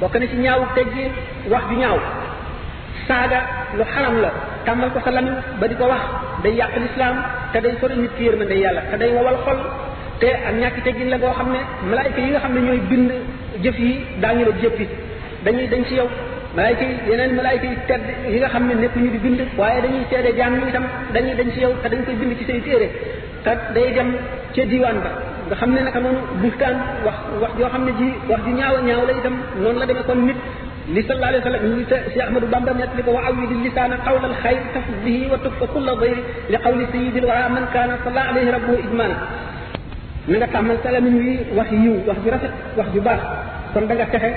bokk 0.00 0.14
na 0.20 0.26
ci 0.26 0.36
ñaawu 0.44 0.64
teggin 0.74 1.10
wax 1.52 1.62
ju 1.70 1.76
ñaaw 1.82 1.98
saaga 3.08 3.38
lu 3.78 3.82
xaram 3.92 4.16
la 4.22 4.30
tàmbal 4.64 4.90
ko 4.94 4.98
sa 5.04 5.10
lamiñ 5.10 5.34
ba 5.60 5.66
di 5.68 5.74
ko 5.74 5.84
wax 5.92 6.04
day 6.42 6.54
yàq 6.58 6.76
lislaam 6.84 7.16
te 7.52 7.60
day 7.64 7.72
sori 7.80 7.94
nit 7.96 8.12
ki 8.16 8.24
yërmande 8.26 8.54
yàlla 8.62 8.82
te 8.90 8.96
day 9.00 9.10
wowal 9.16 9.36
xol 9.44 9.58
te 10.20 10.28
ak 10.48 10.54
ñàkk 10.60 10.76
teggin 10.84 11.08
la 11.12 11.18
boo 11.18 11.32
xam 11.38 11.48
ne 11.54 11.60
malaayka 11.90 12.20
yi 12.20 12.30
nga 12.30 12.38
xam 12.40 12.52
ne 12.54 12.60
ñooy 12.66 12.80
bind 12.90 13.10
jëf 13.64 13.78
yi 13.78 13.94
daañu 14.20 14.44
la 14.46 14.52
jëppi 14.62 14.86
dañuy 15.44 15.66
dañ 15.72 15.82
ci 15.88 15.94
yow 15.96 16.08
malaayka 16.56 16.84
yi 16.90 16.94
yeneen 17.10 17.32
malaayka 17.34 17.66
yi 17.66 17.76
tedd 17.88 18.04
yi 18.32 18.38
nga 18.38 18.48
xam 18.48 18.62
ne 18.68 18.74
nekkuñu 18.82 19.10
di 19.10 19.18
bind 19.24 19.40
waaye 19.56 19.80
dañuy 19.84 20.04
seede 20.10 20.30
jaam 20.38 20.52
ñi 20.58 20.68
itam 20.68 20.84
dañuy 21.14 21.34
dañ 21.38 21.50
ci 21.54 21.60
yow 21.64 21.72
dañ 21.92 22.04
koy 22.04 22.14
bind 22.20 22.32
ci 22.38 22.44
say 22.46 22.60
téere 22.60 22.88
te 23.44 23.52
day 23.74 23.92
dem 23.96 24.10
ca 24.54 24.64
diwaan 24.70 25.00
ba 25.06 25.10
nga 25.48 25.56
xam 25.60 25.70
ne 25.74 25.80
naka 25.80 25.98
noonu 26.04 26.20
buxtaan 26.44 26.76
wax 27.06 27.16
wax 27.42 27.52
yoo 27.60 27.70
xam 27.74 27.82
ne 27.88 27.92
ji 27.98 28.08
wax 28.30 28.40
ji 28.46 28.52
ñaaw 28.58 28.74
ñaaw 28.88 29.02
la 29.08 29.12
itam 29.20 29.36
noonu 29.62 29.78
la 29.80 29.86
demee 29.90 30.06
kon 30.08 30.20
nit 30.28 30.38
li 30.94 31.00
sallallahu 31.08 31.30
alayhi 31.32 31.42
wasallam 31.42 31.64
ni 31.80 31.84
cheikh 31.90 32.20
ahmadou 32.26 32.50
bamba 32.54 32.72
netli 32.80 33.02
ko 33.06 33.10
wa 33.16 33.22
awid 33.28 33.50
lisana 33.64 33.96
qawl 34.06 34.20
al 34.32 34.36
khayr 34.42 34.62
tasbihi 34.74 35.24
wa 35.32 35.36
tukfa 35.44 35.66
kull 35.74 35.88
dhayr 36.00 36.18
li 36.52 36.58
qawli 36.64 36.84
sayyidil 36.92 37.26
wara 37.30 37.48
man 37.56 37.64
kana 37.74 37.94
salla 38.04 38.22
alayhi 38.32 38.50
rabbuhu 38.56 38.76
ijmana 38.86 39.16
na 40.30 40.36
nga 40.40 40.48
tàmmal 40.54 40.76
salamin 40.84 41.14
wi 41.22 41.30
wax 41.58 41.68
yiw 41.84 41.94
wax 42.08 42.16
ju 42.24 42.28
rafet 42.34 42.52
wax 42.78 42.86
ju 42.94 43.00
baax 43.06 43.20
kon 43.72 43.84
da 43.88 43.94
nga 43.98 44.06
texe 44.12 44.30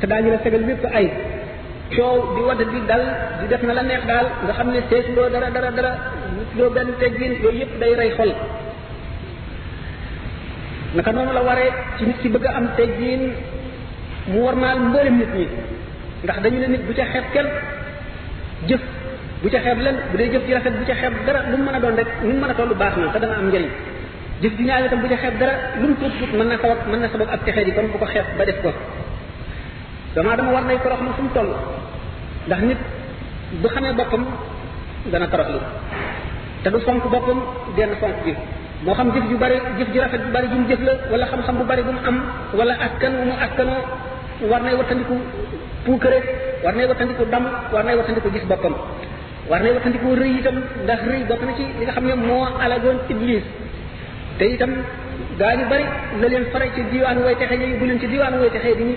te 0.00 0.04
daañu 0.10 0.30
la 0.34 0.38
segal 0.44 0.62
lépp 0.68 0.84
ay 0.98 1.06
coow 1.96 2.16
di 2.36 2.40
wad 2.48 2.60
di 2.72 2.78
dal 2.90 3.04
di 3.40 3.44
def 3.50 3.62
na 3.68 3.72
la 3.78 3.82
neex 3.90 4.02
daal 4.10 4.26
nga 4.46 4.52
xam 4.58 4.68
ne 4.74 4.80
seetuloo 4.88 5.28
dara 5.34 5.48
dara 5.56 5.70
dara 5.76 5.92
loo 6.58 6.70
benn 6.74 6.90
teggin 7.00 7.32
yooyu 7.42 7.58
yëpp 7.60 7.72
day 7.80 7.94
rey 8.00 8.12
xol 8.20 8.32
naka 10.94 11.10
noonu 11.12 11.32
la 11.32 11.42
waree 11.42 11.72
ci 11.98 12.04
nit 12.04 12.16
si 12.22 12.28
bëgg 12.28 12.46
am 12.46 12.66
teggin 12.76 13.32
mu 14.32 14.38
warmaal 14.44 14.78
mboolem 14.88 15.16
nit 15.20 15.30
ñi 15.38 15.46
ndax 16.24 16.38
dañu 16.42 16.58
ne 16.58 16.66
nit 16.68 16.82
bu 16.86 16.92
ca 16.92 17.04
xeeb 17.12 17.24
kenn 17.32 17.48
jëf 18.68 18.80
bu 19.42 19.48
ca 19.48 19.58
xeeb 19.64 19.78
len 19.80 19.96
bu 20.10 20.16
dee 20.16 20.30
jëf 20.32 20.44
ji 20.46 20.52
rafet 20.54 20.72
bu 20.78 20.84
ca 20.84 20.94
xeeb 20.94 21.12
dara 21.26 21.40
lu 21.50 21.56
mu 21.56 21.64
mën 21.64 21.74
a 21.74 21.78
doon 21.80 21.94
rek 21.96 22.08
nu 22.22 22.28
mu 22.32 22.40
mën 22.42 22.50
a 22.50 22.54
toll 22.54 22.74
baax 22.76 22.96
na 22.96 23.08
te 23.12 23.18
dana 23.20 23.34
am 23.36 23.48
njëriñ 23.48 23.70
jëf 24.42 24.52
ji 24.58 24.64
ñaaw 24.64 24.84
itam 24.86 25.00
bu 25.00 25.08
ca 25.08 25.16
xeeb 25.16 25.38
dara 25.38 25.52
lu 25.80 25.88
mu 25.88 25.94
tuut 25.96 26.32
mën 26.38 26.46
na 26.48 26.58
sabab 26.58 26.78
mën 26.90 27.00
na 27.00 27.08
sabab 27.08 27.28
ab 27.30 27.44
texee 27.44 27.64
di 27.64 27.72
kon 27.72 27.86
bu 27.92 27.98
ko 27.98 28.04
xeeb 28.06 28.26
ba 28.38 28.44
def 28.44 28.60
ko 28.62 28.70
dama 30.14 30.36
dama 30.36 30.50
war 30.52 30.64
nay 30.64 30.78
fu 30.78 31.22
mu 31.22 31.28
toll 31.34 31.50
ndax 32.46 32.60
nit 32.62 32.78
bu 33.62 33.68
xamee 33.68 33.92
boppam 33.94 34.24
dana 35.10 35.26
toroxlu 35.26 35.58
te 36.62 36.68
du 36.70 36.78
fonk 36.80 37.02
boppam 37.10 37.40
fonk 38.00 38.24
bi 38.24 38.34
moo 38.84 38.94
xam 38.94 39.10
jëf 39.14 39.24
ju 39.30 39.36
bari 39.38 39.54
jëf 39.78 39.90
ju 39.94 40.00
rafet 40.00 40.22
bu 40.26 40.30
bari 40.32 40.46
ju 40.50 40.54
mu 40.56 40.66
jëf 40.68 40.80
la 40.86 40.92
wala 41.10 41.26
xam-xam 41.30 41.56
bu 41.58 41.64
bari 41.64 41.82
bu 41.82 41.92
mu 41.92 42.00
am 42.08 42.16
wala 42.58 42.74
askan 42.86 43.12
wu 43.18 43.22
mu 43.30 43.34
askanoo 43.44 43.80
war 44.50 44.60
nay 44.62 44.74
wattandiku 44.74 45.16
puukare 45.84 46.18
war 46.64 46.74
nay 46.76 46.86
wattandiku 46.90 47.24
dam 47.32 47.44
war 47.72 47.84
nay 47.84 47.94
wattandiku 47.98 48.28
gis 48.34 48.44
boppam 48.50 48.74
war 49.50 49.60
nay 49.62 49.72
wattandiku 49.76 50.08
rëy 50.20 50.32
itam 50.40 50.56
ndax 50.84 51.00
rëy 51.10 51.22
bokk 51.30 51.42
na 51.46 51.52
ci 51.58 51.64
li 51.78 51.82
nga 51.86 51.92
xam 51.96 52.04
ne 52.08 52.14
moo 52.28 52.46
alagoon 52.64 52.98
iblis 53.12 53.44
te 54.38 54.44
itam 54.54 54.70
gaa 55.38 55.54
ñu 55.58 55.64
bari 55.70 55.84
la 56.20 56.28
leen 56.28 56.44
fare 56.52 56.66
ci 56.74 56.82
diwaan 56.90 57.18
way 57.24 57.34
texe 57.38 57.54
ñu 57.60 57.66
bu 57.78 57.84
leen 57.88 57.98
ci 58.00 58.06
diwaan 58.12 58.34
way 58.40 58.50
texe 58.50 58.76
di 58.78 58.84
ñu 58.84 58.94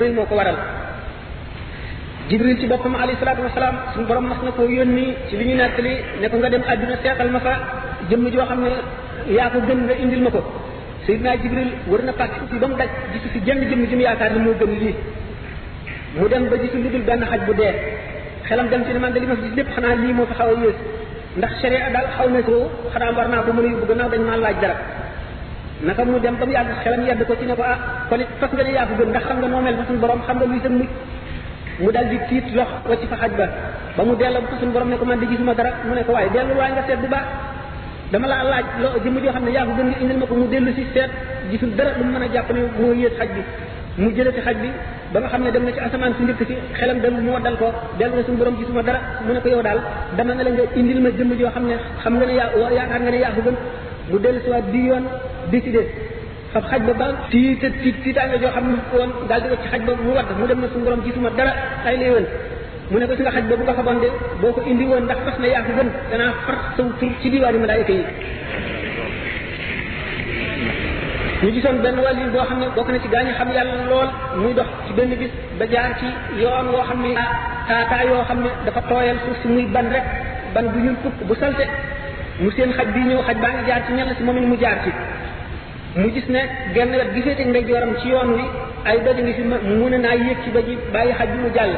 rëy 0.00 0.12
moo 0.16 0.24
ko 0.24 0.34
waral 0.36 0.56
jibril 2.28 2.56
ci 2.60 2.66
boppam 2.66 2.94
alayhi 2.96 3.18
salaatu 3.20 3.42
wasalaam 3.42 3.76
suñu 3.94 4.06
borom 4.06 4.24
mas 4.30 4.40
na 4.44 4.50
ko 4.52 4.62
yónni 4.68 5.06
ci 5.28 5.36
li 5.36 5.44
ñu 5.48 5.54
nettali 5.56 5.92
ne 6.20 6.26
ko 6.30 6.36
nga 6.38 6.48
dem 6.48 6.62
àdduna 6.70 6.96
seetal 7.02 7.28
ma 7.30 7.40
fa 7.40 7.52
jëmm 8.08 8.24
joo 8.30 8.46
xam 8.46 8.60
ne 8.64 8.70
yaa 9.36 9.50
ko 9.52 9.58
gën 9.60 9.80
nga 9.84 9.94
indil 9.94 10.22
ma 10.24 10.30
ko 10.32 10.40
Seydina 11.04 11.36
Jibril 11.42 11.70
wër 11.88 12.02
na 12.08 12.12
pàcc 12.16 12.48
si 12.50 12.58
ba 12.58 12.66
mu 12.68 12.76
daj 12.76 12.88
gisu 13.12 13.28
si 13.32 13.38
jenn 13.46 13.60
jëmm 13.68 13.82
ji 13.88 13.96
mu 13.96 14.02
yaakaar 14.02 14.32
ni 14.32 14.40
moo 14.40 14.54
gën 14.60 14.72
lii 14.80 14.94
mu 16.18 16.26
dem 16.28 16.48
ba 16.48 16.56
gisu 16.56 16.76
lu 16.82 16.88
dul 16.94 17.04
benn 17.08 17.22
xaj 17.30 17.40
bu 17.46 17.52
dee 17.54 17.74
xelam 18.48 18.68
dem 18.68 18.84
ci 18.84 18.92
ne 18.92 18.98
man 18.98 19.12
de 19.12 19.20
li 19.20 19.26
ma 19.26 19.34
fi 19.36 19.48
lépp 19.56 19.68
xanaa 19.74 19.94
lii 20.02 20.12
moo 20.12 20.26
fi 20.26 20.34
xaw 20.38 20.48
a 20.54 20.56
yées 20.62 20.76
ndax 21.38 21.52
sharia 21.60 21.90
daal 21.94 22.08
xaw 22.16 22.28
na 22.30 22.40
ko 22.48 22.56
xanaa 22.92 23.12
war 23.16 23.28
naa 23.28 23.42
ko 23.44 23.52
mën 23.52 23.64
a 23.66 23.70
yóbbu 23.72 23.86
gannaaw 23.90 24.10
dañ 24.12 24.20
maa 24.28 24.36
laaj 24.36 24.56
dara 24.62 24.76
naka 25.86 26.04
mu 26.04 26.18
dem 26.24 26.34
ba 26.40 26.44
mu 26.46 26.52
yàgg 26.52 26.70
xelam 26.82 27.00
yedd 27.08 27.22
ko 27.28 27.34
ci 27.38 27.44
ne 27.46 27.54
ko 27.58 27.62
ah 27.72 27.78
kon 28.08 28.20
it 28.22 28.28
fas 28.40 28.50
nga 28.56 28.62
ne 28.64 28.72
yaa 28.72 28.86
ko 28.88 28.94
gën 28.98 29.08
ndax 29.12 29.24
xam 29.28 29.36
nga 29.40 29.48
moomeel 29.54 29.76
fa 29.78 29.84
suñu 29.88 30.00
borom 30.04 30.20
xam 30.26 30.36
nga 30.38 30.44
luy 30.50 30.60
sa 30.62 30.68
mujj 30.70 30.90
mu 31.82 31.90
dal 31.94 32.06
di 32.10 32.18
tiit 32.28 32.46
lox 32.58 32.70
wacc 32.88 33.02
fa 33.10 33.16
xaj 33.20 33.32
ba 33.40 33.46
ba 33.96 34.02
mu 34.08 34.14
delloo 34.16 34.42
fa 34.50 34.56
suñu 34.60 34.72
borom 34.74 34.88
ne 34.88 34.96
ko 34.96 35.04
man 35.04 35.18
di 35.20 35.26
gisuma 35.30 35.52
dara 35.58 35.70
mu 35.86 35.92
ne 35.94 36.02
ko 36.06 36.12
waaye 36.16 36.30
dellu 36.34 36.52
waaye 36.60 36.72
nga 36.72 36.82
seet 36.88 37.00
bu 37.02 37.08
dama 38.12 38.26
laa 38.32 38.42
laaj 38.52 38.66
loo 38.82 38.96
jëmm 39.04 39.16
joo 39.24 39.32
xam 39.36 39.44
ne 39.46 39.50
yaa 39.56 39.66
ko 39.68 39.72
gën 39.78 39.88
nga 39.90 39.98
indil 40.02 40.18
ma 40.20 40.26
ko 40.30 40.34
mu 40.40 40.46
dellu 40.52 40.70
si 40.76 40.82
seet 40.94 41.10
gisul 41.50 41.70
dara 41.78 41.90
lu 41.98 42.04
mu 42.04 42.12
mën 42.14 42.22
a 42.26 42.28
jàpp 42.34 42.48
ne 42.56 42.60
moo 42.80 42.92
yées 43.00 43.14
xaj 43.18 43.30
bi 43.36 43.42
mu 44.02 44.08
jëlee 44.16 44.32
ci 44.36 44.40
xaj 44.46 44.56
bi 44.62 44.68
ba 45.12 45.20
nga 45.20 45.28
xam 45.32 45.42
ne 45.44 45.50
dem 45.54 45.64
na 45.66 45.70
ci 45.76 45.80
asamaan 45.86 46.12
su 46.16 46.22
njëkk 46.22 46.42
si 46.48 46.54
xelam 46.78 46.98
dal 47.02 47.10
moo 47.26 47.38
dal 47.46 47.56
ko 47.62 47.68
dellu 47.98 48.14
na 48.16 48.22
suñu 48.26 48.38
borom 48.40 48.56
gisuma 48.58 48.82
mu 49.26 49.32
ne 49.34 49.40
ko 49.44 49.48
yow 49.54 49.62
daal 49.66 49.80
dama 50.16 50.32
ne 50.34 50.42
la 50.44 50.50
nga 50.50 50.62
indil 50.80 50.98
ma 51.04 51.10
jëmm 51.18 51.30
joo 51.40 51.50
xam 51.54 51.64
ne 51.70 51.76
xam 52.02 52.14
nga 52.18 52.26
ne 52.26 52.34
yaa 52.78 52.86
nga 53.00 53.10
ne 53.10 53.18
yaa 53.24 53.32
ko 53.36 53.40
gën 53.46 53.56
mu 54.10 54.16
dellu 54.24 54.40
si 54.44 54.48
waat 54.52 54.64
di 54.72 54.80
yoon 54.88 55.04
décidé 55.50 55.82
fab 56.52 56.64
xaj 56.70 56.82
ba 56.88 56.94
ba 57.00 57.06
tiit 57.30 57.60
tiit 57.82 57.96
tiitaange 58.04 58.36
joo 58.42 58.50
xam 58.54 58.64
ne 58.72 58.76
woon 58.98 59.10
daal 59.28 59.40
di 59.42 59.48
ci 59.62 59.68
xaj 59.72 59.82
ba 59.86 59.92
mu 60.04 60.10
wadd 60.16 60.30
mu 60.40 60.46
dem 60.50 60.60
na 60.62 60.66
suñu 60.72 60.84
borom 60.86 61.00
gisuma 61.04 61.28
dara 61.38 61.52
ay 61.84 61.96
léewén 62.02 62.26
mu 62.90 62.96
ne 62.98 63.04
ko 63.06 63.14
si 63.16 63.20
nga 63.24 63.30
xaj 63.32 63.44
ba 63.52 63.56
bu 63.60 63.64
ko 63.68 63.72
fa 63.78 63.82
de 64.00 64.08
boo 64.40 64.52
ko 64.56 64.60
indi 64.66 64.84
woon 64.88 65.02
ndax 65.04 65.18
fas 65.26 65.36
na 65.40 65.46
yaa 65.52 65.62
ko 65.68 65.72
gën 65.76 65.88
danaa 66.10 66.32
far 66.46 66.56
saw 66.76 66.86
tur 66.98 67.12
ci 67.20 67.28
diwaani 67.28 67.58
malaayika 67.60 67.92
yi 67.92 68.04
ñu 71.42 71.48
gisoon 71.52 71.78
benn 71.84 71.96
wàll 72.00 72.18
boo 72.32 72.44
xam 72.48 72.58
ne 72.60 72.66
bokk 72.76 72.88
na 72.90 72.98
ci 73.02 73.08
gaañu 73.12 73.32
xam 73.38 73.48
yàlla 73.52 73.76
lool 73.90 74.10
muy 74.40 74.52
dox 74.56 74.68
ci 74.88 74.92
benn 74.96 75.10
bis 75.20 75.30
ba 75.58 75.64
jaar 75.70 75.98
ci 76.00 76.06
yoon 76.40 76.66
woo 76.72 76.82
xam 76.88 76.98
ne 77.04 77.12
taataa 77.68 78.04
yoo 78.08 78.22
xam 78.24 78.38
ne 78.42 78.50
dafa 78.64 78.80
tooyal 78.88 79.16
suuf 79.24 79.36
si 79.42 79.48
muy 79.48 79.64
ban 79.74 79.86
rek 79.92 80.06
ban 80.54 80.64
bu 80.72 80.78
ñuul 80.84 80.96
tukk 81.02 81.26
bu 81.28 81.34
salte 81.34 81.64
mu 82.40 82.50
seen 82.56 82.70
xaj 82.72 82.88
bi 82.94 83.00
ñëw 83.10 83.20
xaj 83.26 83.36
baa 83.42 83.52
ngi 83.52 83.66
jaar 83.68 83.82
ci 83.86 83.92
ñenn 83.92 84.14
si 84.16 84.22
moom 84.22 84.38
mu 84.50 84.56
jaar 84.56 84.78
ci 84.84 84.90
mu 86.00 86.08
gis 86.14 86.26
ne 86.30 86.40
genn 86.72 86.92
wet 86.98 87.12
gisee 87.14 87.34
te 87.36 87.44
ndeyjooram 87.44 87.92
ci 88.00 88.08
yoon 88.08 88.28
wi 88.36 88.44
ay 88.86 88.96
doj 89.04 89.18
ngi 89.22 89.32
fi 89.34 89.42
mu 89.76 89.86
ne 89.88 89.98
naa 89.98 90.14
yéeg 90.14 90.38
ci 90.44 90.50
ba 90.54 90.60
ji 90.66 90.74
bàyyi 90.92 91.12
mu 91.44 91.50
jàll 91.54 91.74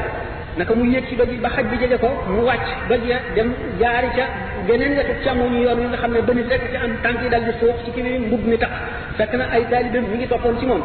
naka 0.58 0.72
mu 0.74 0.82
yéeg 0.88 1.06
ci 1.08 1.14
ba 1.14 1.24
ba 1.26 1.48
xaj 1.50 1.66
bi 1.70 1.76
jege 1.78 1.98
ko 1.98 2.08
mu 2.28 2.42
wàcc 2.42 2.66
ba 2.88 2.94
ya 3.06 3.18
dem 3.34 3.54
jaari 3.78 4.08
ca 4.16 4.24
geneen 4.66 4.96
wetu 4.96 5.12
càmmoñ 5.24 5.52
yoon 5.62 5.80
nga 5.90 5.96
xam 5.98 6.12
ne 6.12 6.20
bënit 6.22 6.50
rek 6.50 6.62
ci 6.70 6.76
am 6.76 6.92
tànk 7.02 7.22
yi 7.22 7.28
dal 7.30 7.44
di 7.44 7.52
suux 7.60 7.76
ci 7.84 7.90
kii 7.94 8.18
mbub 8.26 8.40
mi 8.46 8.56
tax 8.58 8.70
fekk 9.16 9.32
na 9.34 9.44
ay 9.52 9.64
taalibeem 9.70 10.04
mi 10.10 10.16
ngi 10.18 10.26
toppoon 10.26 10.58
ci 10.58 10.66
moom 10.66 10.82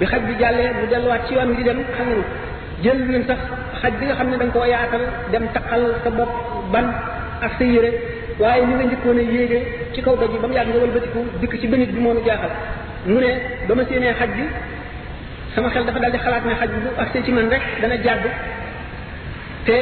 bi 0.00 0.06
xaj 0.06 0.20
bi 0.26 0.34
jàllee 0.38 0.70
mu 0.80 0.86
delluwaat 0.90 1.26
ci 1.28 1.34
yoon 1.34 1.48
wi 1.50 1.56
di 1.56 1.62
dem 1.64 1.78
xam 1.96 2.06
ne 2.08 2.16
jël 2.82 2.98
leen 3.06 3.24
sax 3.26 3.38
xaj 3.80 3.92
bi 4.00 4.06
nga 4.06 4.14
xam 4.14 4.28
ne 4.30 4.36
da 4.36 4.44
koo 4.46 4.64
yaatal 4.64 5.02
dem 5.32 5.44
taqal 5.54 5.94
sa 6.02 6.10
bopp 6.10 6.32
ban 6.72 6.86
ak 7.40 7.52
sa 7.58 7.64
yére 7.64 7.90
waaye 8.38 8.62
ñu 8.66 8.74
nga 8.76 8.84
njëkkoon 8.84 9.18
a 9.18 9.22
yéege 9.22 9.58
ci 9.92 10.02
kaw 10.02 10.16
doj 10.16 10.32
yi 10.32 10.38
ba 10.42 10.46
mu 10.48 10.54
yàgg 10.54 10.68
nga 10.70 10.78
wëlbatiku 10.82 11.20
dikk 11.40 11.60
ci 11.60 11.66
bënit 11.68 11.90
bi 11.94 12.00
moonu 12.00 12.20
jaaxal 12.26 12.50
mu 13.06 13.18
ne 13.20 13.30
ba 13.68 13.74
ma 13.74 13.82
séenee 13.84 14.12
xaj 14.14 14.30
bi 14.36 14.44
sama 15.54 15.70
xel 15.70 15.84
dafa 15.86 15.98
dal 16.00 16.10
di 16.10 16.18
xalaat 16.18 16.44
ne 16.44 16.54
xaj 16.60 16.68
bi 16.74 16.80
bu 16.82 16.90
agsee 17.00 17.22
ci 17.22 17.30
man 17.30 17.48
rek 17.48 17.62
dana 17.80 17.94
jàdd 18.02 18.24
te 19.66 19.76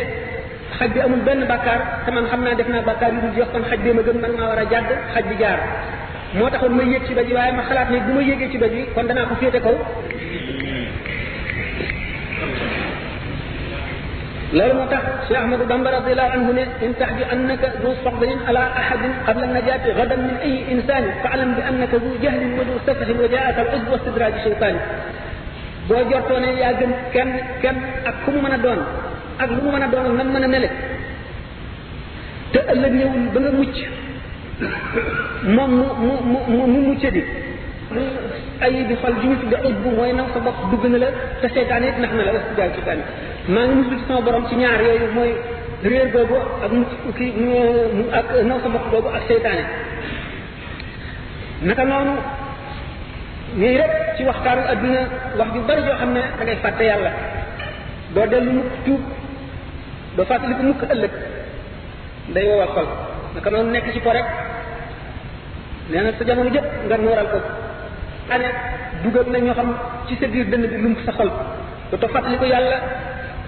xaj 0.78 0.88
bi 0.94 1.00
amul 1.02 1.20
benn 1.26 1.44
bakkaar 1.50 1.80
te 2.06 2.10
man 2.12 2.24
xam 2.30 2.44
naa 2.44 2.54
def 2.54 2.68
naa 2.68 2.82
bakkaar 2.90 3.10
yu 3.14 3.20
dul 3.22 3.34
jeex 3.36 3.48
kon 3.52 3.62
xaj 3.70 3.80
bee 3.84 3.92
ma 3.98 4.02
gën 4.06 4.18
man 4.22 4.32
maa 4.38 4.48
war 4.50 4.58
a 4.58 4.64
jàdd 4.72 4.90
xaj 5.14 5.24
bi 5.30 5.34
jaar 5.42 5.58
moo 6.38 6.50
taxoon 6.50 6.76
may 6.76 6.88
yëg 6.94 7.02
ci 7.08 7.14
doj 7.14 7.30
waaye 7.36 7.52
ma 7.58 7.62
xalaat 7.68 7.90
ne 7.90 7.98
bu 8.06 8.12
ma 8.18 8.22
yëgee 8.28 8.48
ci 8.52 8.58
doj 8.62 8.74
kon 8.94 9.06
danaa 9.08 9.26
ko 9.28 9.34
féete 9.40 9.60
kaw 9.64 9.76
loolu 14.58 14.74
moo 14.78 14.86
tax 14.92 15.04
cheikh 15.28 15.38
ahmadou 15.42 15.66
bamba 15.72 15.90
radiallahu 15.98 16.32
anhu 16.36 16.52
ne 16.58 16.64
in 16.86 16.92
taxbi 17.00 17.24
annaka 17.34 17.66
du 17.82 17.90
sabrin 18.04 18.38
ala 18.48 18.62
ahadin 18.80 19.12
qabla 19.26 19.46
najati 19.56 19.88
gadan 19.98 20.20
min 20.28 20.36
ayi 20.46 20.58
insani 20.74 21.08
fa 21.22 21.28
alam 21.36 21.50
bi 21.56 21.62
annaka 21.70 21.96
du 22.04 22.10
jahlin 22.22 22.52
wa 22.58 22.64
du 22.68 22.74
safahin 22.86 23.18
wa 23.22 23.28
jaaka 23.34 23.60
al 23.64 23.70
uzbu 23.76 23.90
wa 23.94 23.98
stidraji 24.02 24.38
shaytani 24.46 24.78
boo 25.88 26.02
jortoo 26.10 26.38
ne 26.44 26.50
yaa 26.60 26.72
gën 26.80 26.92
kenn 27.14 27.32
kenn 27.62 27.78
ak 28.10 28.14
ku 28.24 28.30
mu 28.32 28.40
mën 28.44 28.52
a 28.58 28.58
doon 28.66 28.82
ak 29.38 29.48
lu 29.50 29.60
mu 29.62 29.70
mën 29.72 29.82
a 29.82 29.88
doon 29.88 30.04
ak 30.04 30.12
nam 30.16 30.28
mën 30.34 30.44
a 30.44 30.48
mele 30.50 30.70
te 32.52 32.58
ëllëg 32.72 32.92
ñëwul 32.98 33.26
ba 33.32 33.38
nga 33.40 33.50
mucc 33.60 33.76
moom 35.54 35.70
mu 35.70 35.84
mu 36.00 36.38
mu 36.52 36.60
mu 36.72 36.80
mucce 36.88 37.08
bi 37.10 37.22
ay 38.60 38.84
bi 38.88 38.94
xol 38.96 39.14
bi 39.20 39.26
ñu 39.28 39.36
tudde 39.40 39.56
ujbu 39.68 39.88
mooy 39.96 40.12
naw 40.12 40.26
sa 40.34 40.40
bopp 40.40 40.56
dugg 40.70 40.84
na 40.90 40.98
la 40.98 41.06
te 41.40 41.48
seytaane 41.48 41.84
it 41.86 41.98
nax 41.98 42.12
na 42.14 42.24
la 42.24 42.32
wasbila 42.32 42.68
seytaane 42.76 43.02
maa 43.48 43.66
ngi 43.66 43.74
musul 43.74 43.98
ci 43.98 44.04
sama 44.06 44.20
borom 44.20 44.46
ci 44.48 44.54
ñaar 44.56 44.80
yooyu 44.82 45.06
mooy 45.14 45.32
réer 45.84 46.08
boobu 46.12 46.36
ak 46.64 46.70
mucc 46.72 46.88
kii 47.16 47.32
ak 48.12 48.26
naw 48.44 48.58
sa 48.62 48.68
bopp 48.68 48.90
boobu 48.90 49.08
ak 49.08 49.22
seytaane 49.28 49.64
naka 51.62 51.84
noonu 51.84 52.14
ñuy 53.56 53.76
rek 53.76 53.92
ci 54.16 54.24
waxtaanu 54.24 54.62
adduna 54.72 55.00
wax 55.38 55.48
ju 55.54 55.60
bari 55.68 55.82
joo 55.82 55.96
xam 55.98 56.12
ne 56.12 56.20
da 56.38 56.44
ngay 56.44 56.56
fàtte 56.62 56.84
yàlla 56.84 57.12
doo 58.14 58.26
dellu 58.26 58.50
mukk 58.52 58.72
tuub 58.84 59.00
do 60.16 60.24
fatali 60.28 60.54
ko 60.54 60.62
mukk 60.62 60.82
ëllëg 60.92 61.12
day 62.34 62.44
wowal 62.48 62.68
xol 62.76 62.86
naka 63.34 63.50
noonu 63.50 63.70
nekk 63.72 63.86
ci 63.92 64.00
ko 64.00 64.10
rek 64.12 64.28
nee 65.90 66.02
na 66.04 66.12
sa 66.18 66.24
jamono 66.24 66.50
jëpp 66.52 66.68
nga 66.88 66.96
nooral 67.00 67.28
ko 67.32 67.38
ane 68.32 68.48
dugal 69.02 69.24
na 69.32 69.38
ñoo 69.38 69.54
xam 69.54 69.68
ci 70.08 70.14
sa 70.20 70.26
biir 70.26 70.46
dënn 70.50 70.66
bi 70.68 70.76
lump 70.82 70.98
sa 71.06 71.12
xol 71.18 71.30
do 71.90 71.96
to 71.96 72.08
fatali 72.08 72.36
ko 72.36 72.44
yàlla 72.44 72.78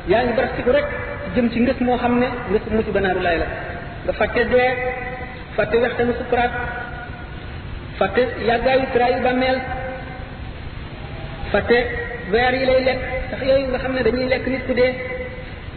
yaa 0.08 0.24
ngi 0.24 0.34
ci 0.56 0.62
ko 0.64 0.70
rek 0.72 0.86
jëm 1.34 1.50
ci 1.52 1.60
ngës 1.60 1.78
moo 1.80 1.98
xam 1.98 2.18
ne 2.18 2.28
ngës 2.50 2.64
musi 2.70 2.90
banaaru 2.96 3.20
laay 3.20 3.38
la 3.38 3.46
nga 4.04 4.12
fàtte 4.18 4.40
dee 4.52 4.70
fàtte 5.56 5.76
wextanu 5.78 6.12
sukuraat 6.18 6.52
fàtte 7.98 8.22
yàggaayu 8.48 8.86
tiraayu 8.92 9.20
bàmmeel 9.22 9.58
fàtte 11.52 11.76
weer 12.32 12.54
yi 12.60 12.64
lay 12.70 12.80
lekk 12.88 13.00
sax 13.30 13.40
yooyu 13.48 13.66
nga 13.68 13.78
xam 13.78 13.92
ne 13.94 14.02
dañuy 14.02 14.26
lekk 14.32 14.46
nit 14.46 14.62
ku 14.66 14.74
dee 14.80 14.92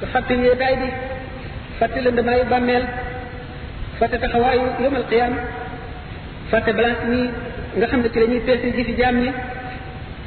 nga 0.01 0.07
fàtte 0.13 0.33
wéetaay 0.41 0.73
bi 0.81 0.87
fàtte 1.79 1.97
lëndamaayu 2.05 2.43
bàmmeel 2.51 2.83
fàtte 3.99 4.17
taxawaayu 4.23 4.65
yawmal 4.83 5.05
qiyaam 5.09 5.33
fàtte 6.51 6.69
balance 6.77 7.03
nii 7.11 7.25
nga 7.77 7.85
xam 7.91 8.01
ne 8.03 8.09
ci 8.13 8.19
la 8.19 8.27
ñuy 8.27 8.39
peese 8.47 8.67
ji 8.75 8.83
fi 8.87 8.93
jaam 8.99 9.15
ñi 9.23 9.31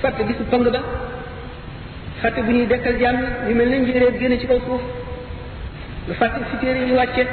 fàtte 0.03 0.21
bisu 0.29 0.43
pang 0.51 0.65
ba 0.75 0.81
fàtte 2.21 2.41
bu 2.45 2.51
ñuy 2.53 2.67
dekkal 2.71 2.97
jaam 3.03 3.17
ñi 3.21 3.27
ñu 3.49 3.55
mel 3.59 3.69
ne 3.69 3.77
njéeréer 3.83 4.15
génn 4.21 4.41
ci 4.41 4.47
kaw 4.47 4.61
suuf 4.67 4.83
nga 6.07 6.15
fàtte 6.21 6.41
ci 6.51 6.57
téere 6.61 6.79
yi 6.87 6.93
wàcce 6.99 7.25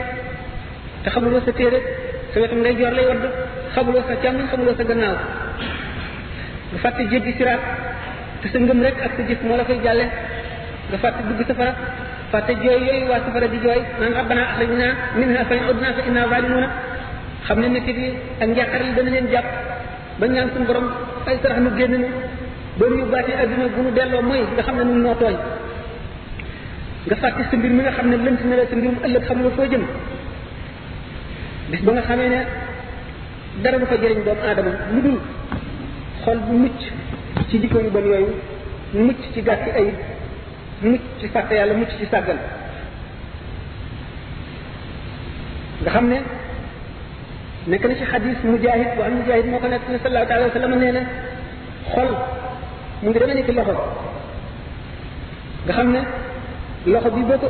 te 1.03 1.09
xamuloo 1.13 1.41
sa 1.45 1.51
téere 1.51 1.77
sa 2.33 2.39
wetam 2.39 2.59
ngay 2.61 2.75
joor 2.79 2.93
lay 2.97 3.05
wadd 3.09 3.25
xamuloo 3.73 4.03
sa 4.07 4.15
càmm 4.23 4.47
xamuloo 4.51 4.75
sa 4.77 4.83
gannaaw 4.83 5.17
nga 6.71 6.79
fàtte 6.83 7.01
jéggi 7.11 7.33
siraat 7.37 7.61
te 8.41 8.47
sa 8.51 8.57
ngëm 8.59 8.79
rek 8.85 8.95
ak 9.05 9.11
sa 9.17 9.21
jëf 9.27 9.41
moo 9.43 9.57
la 9.57 9.63
koy 9.63 9.79
jàlle 9.83 10.05
nga 10.89 10.97
fàtte 11.03 11.19
dugg 11.27 11.41
safara 11.47 11.73
fàtte 12.31 12.51
jooy 12.63 12.79
yooyu 12.87 13.07
waa 13.09 13.19
safara 13.25 13.47
di 13.47 13.57
jooy 13.63 13.79
naan 13.99 14.13
rabbana 14.17 14.41
axrijna 14.51 14.87
minha 15.15 15.43
fa 15.49 15.55
in 15.55 15.65
udna 15.71 15.87
xam 17.47 17.59
ne 17.61 17.67
nit 17.67 17.87
yi 17.87 18.07
ak 18.41 18.49
njàqare 18.49 18.83
yi 18.87 18.93
dana 18.97 19.09
leen 19.11 19.27
jàpp 19.31 19.47
ba 20.19 20.25
ñaan 20.27 20.49
suñu 20.53 20.65
borom 20.65 20.87
ay 21.25 21.37
sarax 21.41 21.59
nu 21.61 21.69
génn 21.77 21.93
ñu 22.01 22.07
ba 22.79 22.85
ñu 22.95 23.05
baati 23.11 23.31
adduna 23.41 23.67
bu 23.75 23.81
ñu 23.83 23.91
delloo 23.95 24.21
mooy 24.21 24.41
nga 24.53 24.61
xam 24.63 24.75
ne 24.77 24.83
nun 24.83 25.01
noo 25.01 25.15
tooñ 25.21 25.35
nga 27.05 27.15
fàtte 27.15 27.41
sa 27.49 27.55
mbir 27.57 27.71
mi 27.71 27.81
nga 27.83 27.91
xam 27.91 28.09
ne 28.09 28.17
lënt 28.17 28.41
na 28.49 28.55
la 28.55 28.63
sa 28.69 28.75
mbir 28.75 28.91
mu 28.91 28.97
ëllëg 29.05 29.23
xamuloo 29.27 29.51
foo 29.55 29.65
jëm 29.71 29.83
bis 31.71 31.81
ba 31.85 31.91
nga 31.91 32.01
xamee 32.01 32.29
ne 32.29 32.39
dara 33.63 33.77
du 33.79 33.85
ko 33.85 33.95
jëriñ 34.01 34.23
doomu 34.25 34.41
aadama 34.47 34.71
lu 34.93 34.99
dul 35.01 35.19
xol 36.25 36.37
bu 36.39 36.53
mucc 36.63 36.79
ci 37.49 37.59
jikko 37.61 37.79
yu 37.79 37.89
bon 37.89 38.05
yooyu 38.05 38.33
mucc 39.05 39.17
ci 39.33 39.41
gàtt 39.41 39.61
ay 39.75 39.89
mucc 40.83 41.01
ci 41.21 41.27
sàkk 41.33 41.49
yàlla 41.51 41.73
mucc 41.73 41.89
ci 41.99 42.05
sàggan 42.11 42.37
nga 45.83 45.89
xam 45.93 46.09
ne 46.09 46.17
nekk 47.67 47.83
na 47.85 47.93
ci 47.95 48.05
xadis 48.11 48.37
mujahid 48.43 48.87
bu 48.97 49.01
am 49.03 49.15
mujahid 49.17 49.45
moo 49.45 49.59
ko 49.59 49.67
nekk 49.67 49.89
ne 49.89 49.97
sallallahu 50.03 50.33
alayhi 50.33 50.49
wa 50.49 50.55
sallam 50.59 50.79
nee 50.79 50.91
na 50.91 51.01
xol 51.95 52.09
mu 53.01 53.09
ngi 53.09 53.19
dama 53.19 53.33
nekk 53.33 53.49
loxo 53.57 53.73
nga 55.65 55.73
xam 55.77 55.87
ne 55.93 56.01
loxo 56.85 57.09
bi 57.11 57.21
boo 57.21 57.37
ko 57.37 57.47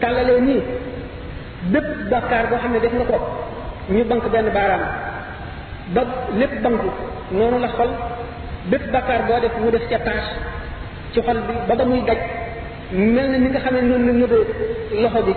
tàllalee 0.00 0.40
nii 0.40 0.60
bépp 1.72 1.88
bakkaar 2.10 2.46
boo 2.50 2.58
xam 2.62 2.72
ne 2.72 2.78
def 2.78 2.92
nga 2.94 3.04
ko 3.10 3.18
ñu 3.90 4.04
bank 4.04 4.24
benn 4.32 4.50
baaraam 4.54 4.82
ba 5.94 6.02
lépp 6.38 6.62
banku 6.62 6.88
noonu 7.32 7.58
la 7.58 7.68
xol 7.76 7.90
bépp 8.70 8.86
bakkaar 8.92 9.22
boo 9.28 9.40
def 9.42 9.52
mu 9.60 9.70
def 9.70 9.82
ca 9.90 9.98
tâche 9.98 10.32
ci 11.12 11.20
xol 11.26 11.38
bi 11.48 11.54
ba 11.68 11.74
ba 11.74 11.84
muy 11.84 12.02
daj 12.08 12.18
mel 12.92 13.28
na 13.30 13.38
ni 13.38 13.48
nga 13.50 13.60
xamee 13.62 13.82
noonu 13.88 14.12
la 14.12 14.26
loxo 15.02 15.22
bi 15.26 15.32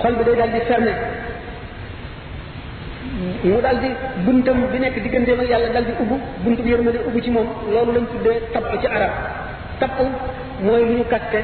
xol 0.00 0.14
bi 0.16 0.22
day 0.24 0.36
daal 0.38 0.50
di 0.52 0.60
fermé 0.68 0.92
mu 3.42 3.60
daal 3.60 3.78
buntam 4.24 4.58
bi 4.72 4.78
nekk 4.78 4.98
digganteem 5.02 5.40
ak 5.40 5.48
yàlla 5.48 5.68
daal 5.74 5.84
di 5.84 5.92
ubbu 6.02 6.16
buntu 6.44 6.62
bi 6.62 6.70
yërmande 6.70 6.98
ubbu 7.08 7.20
ci 7.22 7.30
moom 7.30 7.48
loolu 7.72 7.92
lañ 7.92 8.04
tuddee 8.10 8.40
tab 8.52 8.64
ci 8.80 8.86
arab 8.86 9.10
tab 9.80 9.90
mooy 10.62 10.82
lu 10.88 10.92
ñu 10.98 11.04
kaste 11.08 11.40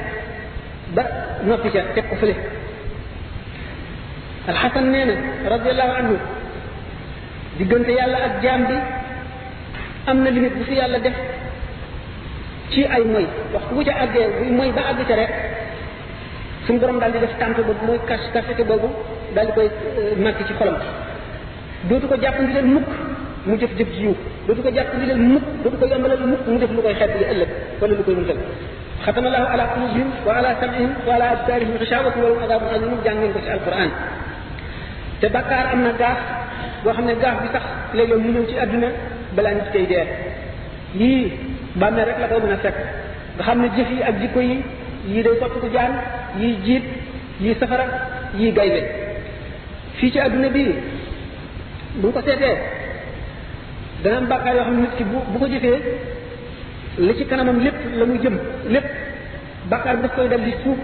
ba 0.95 1.03
noppi 1.45 1.71
ca 1.71 1.81
teg 1.95 2.09
ko 2.09 2.15
fële 2.21 2.35
alxasan 4.47 4.87
nee 4.93 5.15
radiallahu 5.53 5.93
anhu 6.01 6.17
diggante 7.59 7.93
yàlla 7.99 8.19
ak 8.27 8.35
jaam 8.43 8.63
bi 8.69 8.77
am 10.09 10.19
na 10.23 10.31
limite 10.31 10.57
bu 10.59 10.65
fi 10.65 10.73
yàlla 10.81 10.99
def 11.05 11.15
ci 12.73 12.83
ay 12.85 13.03
moy 13.07 13.27
waxtu 13.55 13.73
wu 13.75 13.83
ca 13.85 13.93
àggee 14.03 14.27
bu 14.43 14.55
moy 14.55 14.71
ba 14.75 14.81
àgg 14.91 15.01
ca 15.09 15.15
rek 15.17 15.31
suñu 16.67 16.79
borom 16.81 16.99
daal 16.99 17.13
di 17.13 17.19
def 17.19 17.31
tànk 17.39 17.57
boobu 17.63 17.87
mooy 17.87 17.99
kas 18.07 18.21
kasete 18.33 18.65
boobu 18.67 18.89
daal 19.35 19.47
di 19.47 19.53
koy 19.53 19.69
màgg 20.19 20.39
ci 20.47 20.53
xolam 20.59 20.77
dootu 21.89 22.07
ko 22.09 22.17
jàpp 22.21 22.41
ngir 22.43 22.65
mukk 22.65 22.89
mu 23.47 23.57
jëf 23.57 23.71
jëf 23.79 23.89
jiw 23.99 24.15
dootu 24.47 24.63
ko 24.63 24.71
jàpp 24.75 24.95
ngir 24.99 25.17
mukk 25.17 25.45
dootu 25.63 25.77
ko 25.79 25.87
yombalal 25.87 26.21
mukk 26.27 26.47
mu 26.47 26.59
def 26.59 26.71
lu 26.73 26.83
koy 26.83 26.95
xeet 26.95 27.13
li 27.19 27.25
ëllëg 27.33 27.51
wala 27.81 27.95
lu 27.95 28.05
koy 28.05 28.15
musal 28.15 28.39
ختم 29.07 29.27
الله 29.27 29.45
على 29.53 29.63
قلوبهم 29.63 30.09
وعلى 30.27 30.51
سمعهم 30.61 30.91
وعلى 31.07 31.25
أبصارهم 31.37 31.75
غشاوة 31.81 32.13
ولهم 32.17 32.41
عذاب 32.43 32.63
أليم 32.75 32.93
جان 33.05 33.17
نين 33.21 33.33
ci 33.37 33.53
القرآن 33.53 33.91
te 35.21 35.27
bakkaar 35.29 35.67
am 35.77 35.83
na 35.85 35.93
gaaf 36.01 36.19
boo 36.83 36.93
xam 36.93 37.05
ne 37.05 37.15
gaaf 37.15 37.37
bi 37.43 37.49
sax 37.53 37.65
léeg-léeg 37.97 38.21
mu 38.25 38.29
ñëw 38.35 38.47
ci 38.49 38.57
àdduna 38.59 38.89
balaa 39.37 39.53
nit 39.55 39.69
koy 39.73 39.87
dee 39.93 40.07
lii 40.99 41.33
bàmmee 41.81 42.05
rek 42.07 42.19
la 42.21 42.29
koy 42.29 42.41
mën 42.41 42.51
a 42.51 42.57
fekk 42.65 42.77
nga 43.37 43.43
xam 43.47 43.59
ne 43.63 43.69
jëf 43.77 43.91
yi 43.91 44.03
ak 44.03 44.15
jikko 44.21 44.41
yi 44.41 44.57
yii 45.13 45.23
day 45.25 45.37
sotti 45.41 45.69
jaan 45.75 45.93
yii 46.41 46.57
jiit 46.65 46.85
yii 47.45 47.55
safara 47.61 47.87
yii 48.39 48.53
gaynde 48.57 48.81
fii 49.99 50.11
ci 50.13 50.19
àdduna 50.19 50.49
bi 50.49 50.63
bu 52.01 52.13
ko 52.13 52.21
seetee 52.27 52.55
dana 54.03 54.17
am 54.17 54.27
bàkkaar 54.33 54.55
yoo 54.57 54.65
xam 54.65 54.81
nit 54.83 54.95
ki 54.99 55.05
bu 55.11 55.19
bu 55.33 55.39
ko 55.39 55.47
jëfee 55.53 55.79
li 57.07 57.13
ci 57.19 57.25
kanamam 57.27 57.59
lépp 57.65 57.79
la 57.99 58.05
muy 58.07 58.19
jëm 58.25 58.35
lépp 58.75 58.87
bàkkaar 59.71 59.97
bi 59.97 60.03
daf 60.03 60.15
koy 60.17 60.29
dal 60.29 60.43
di 60.45 60.53
suuf 60.63 60.79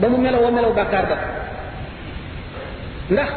ba 0.00 0.08
mu 0.08 0.16
melowoo 0.24 0.50
melow 0.52 0.72
bàkkaar 0.72 1.06
ba 1.10 1.16
ndax 3.12 3.30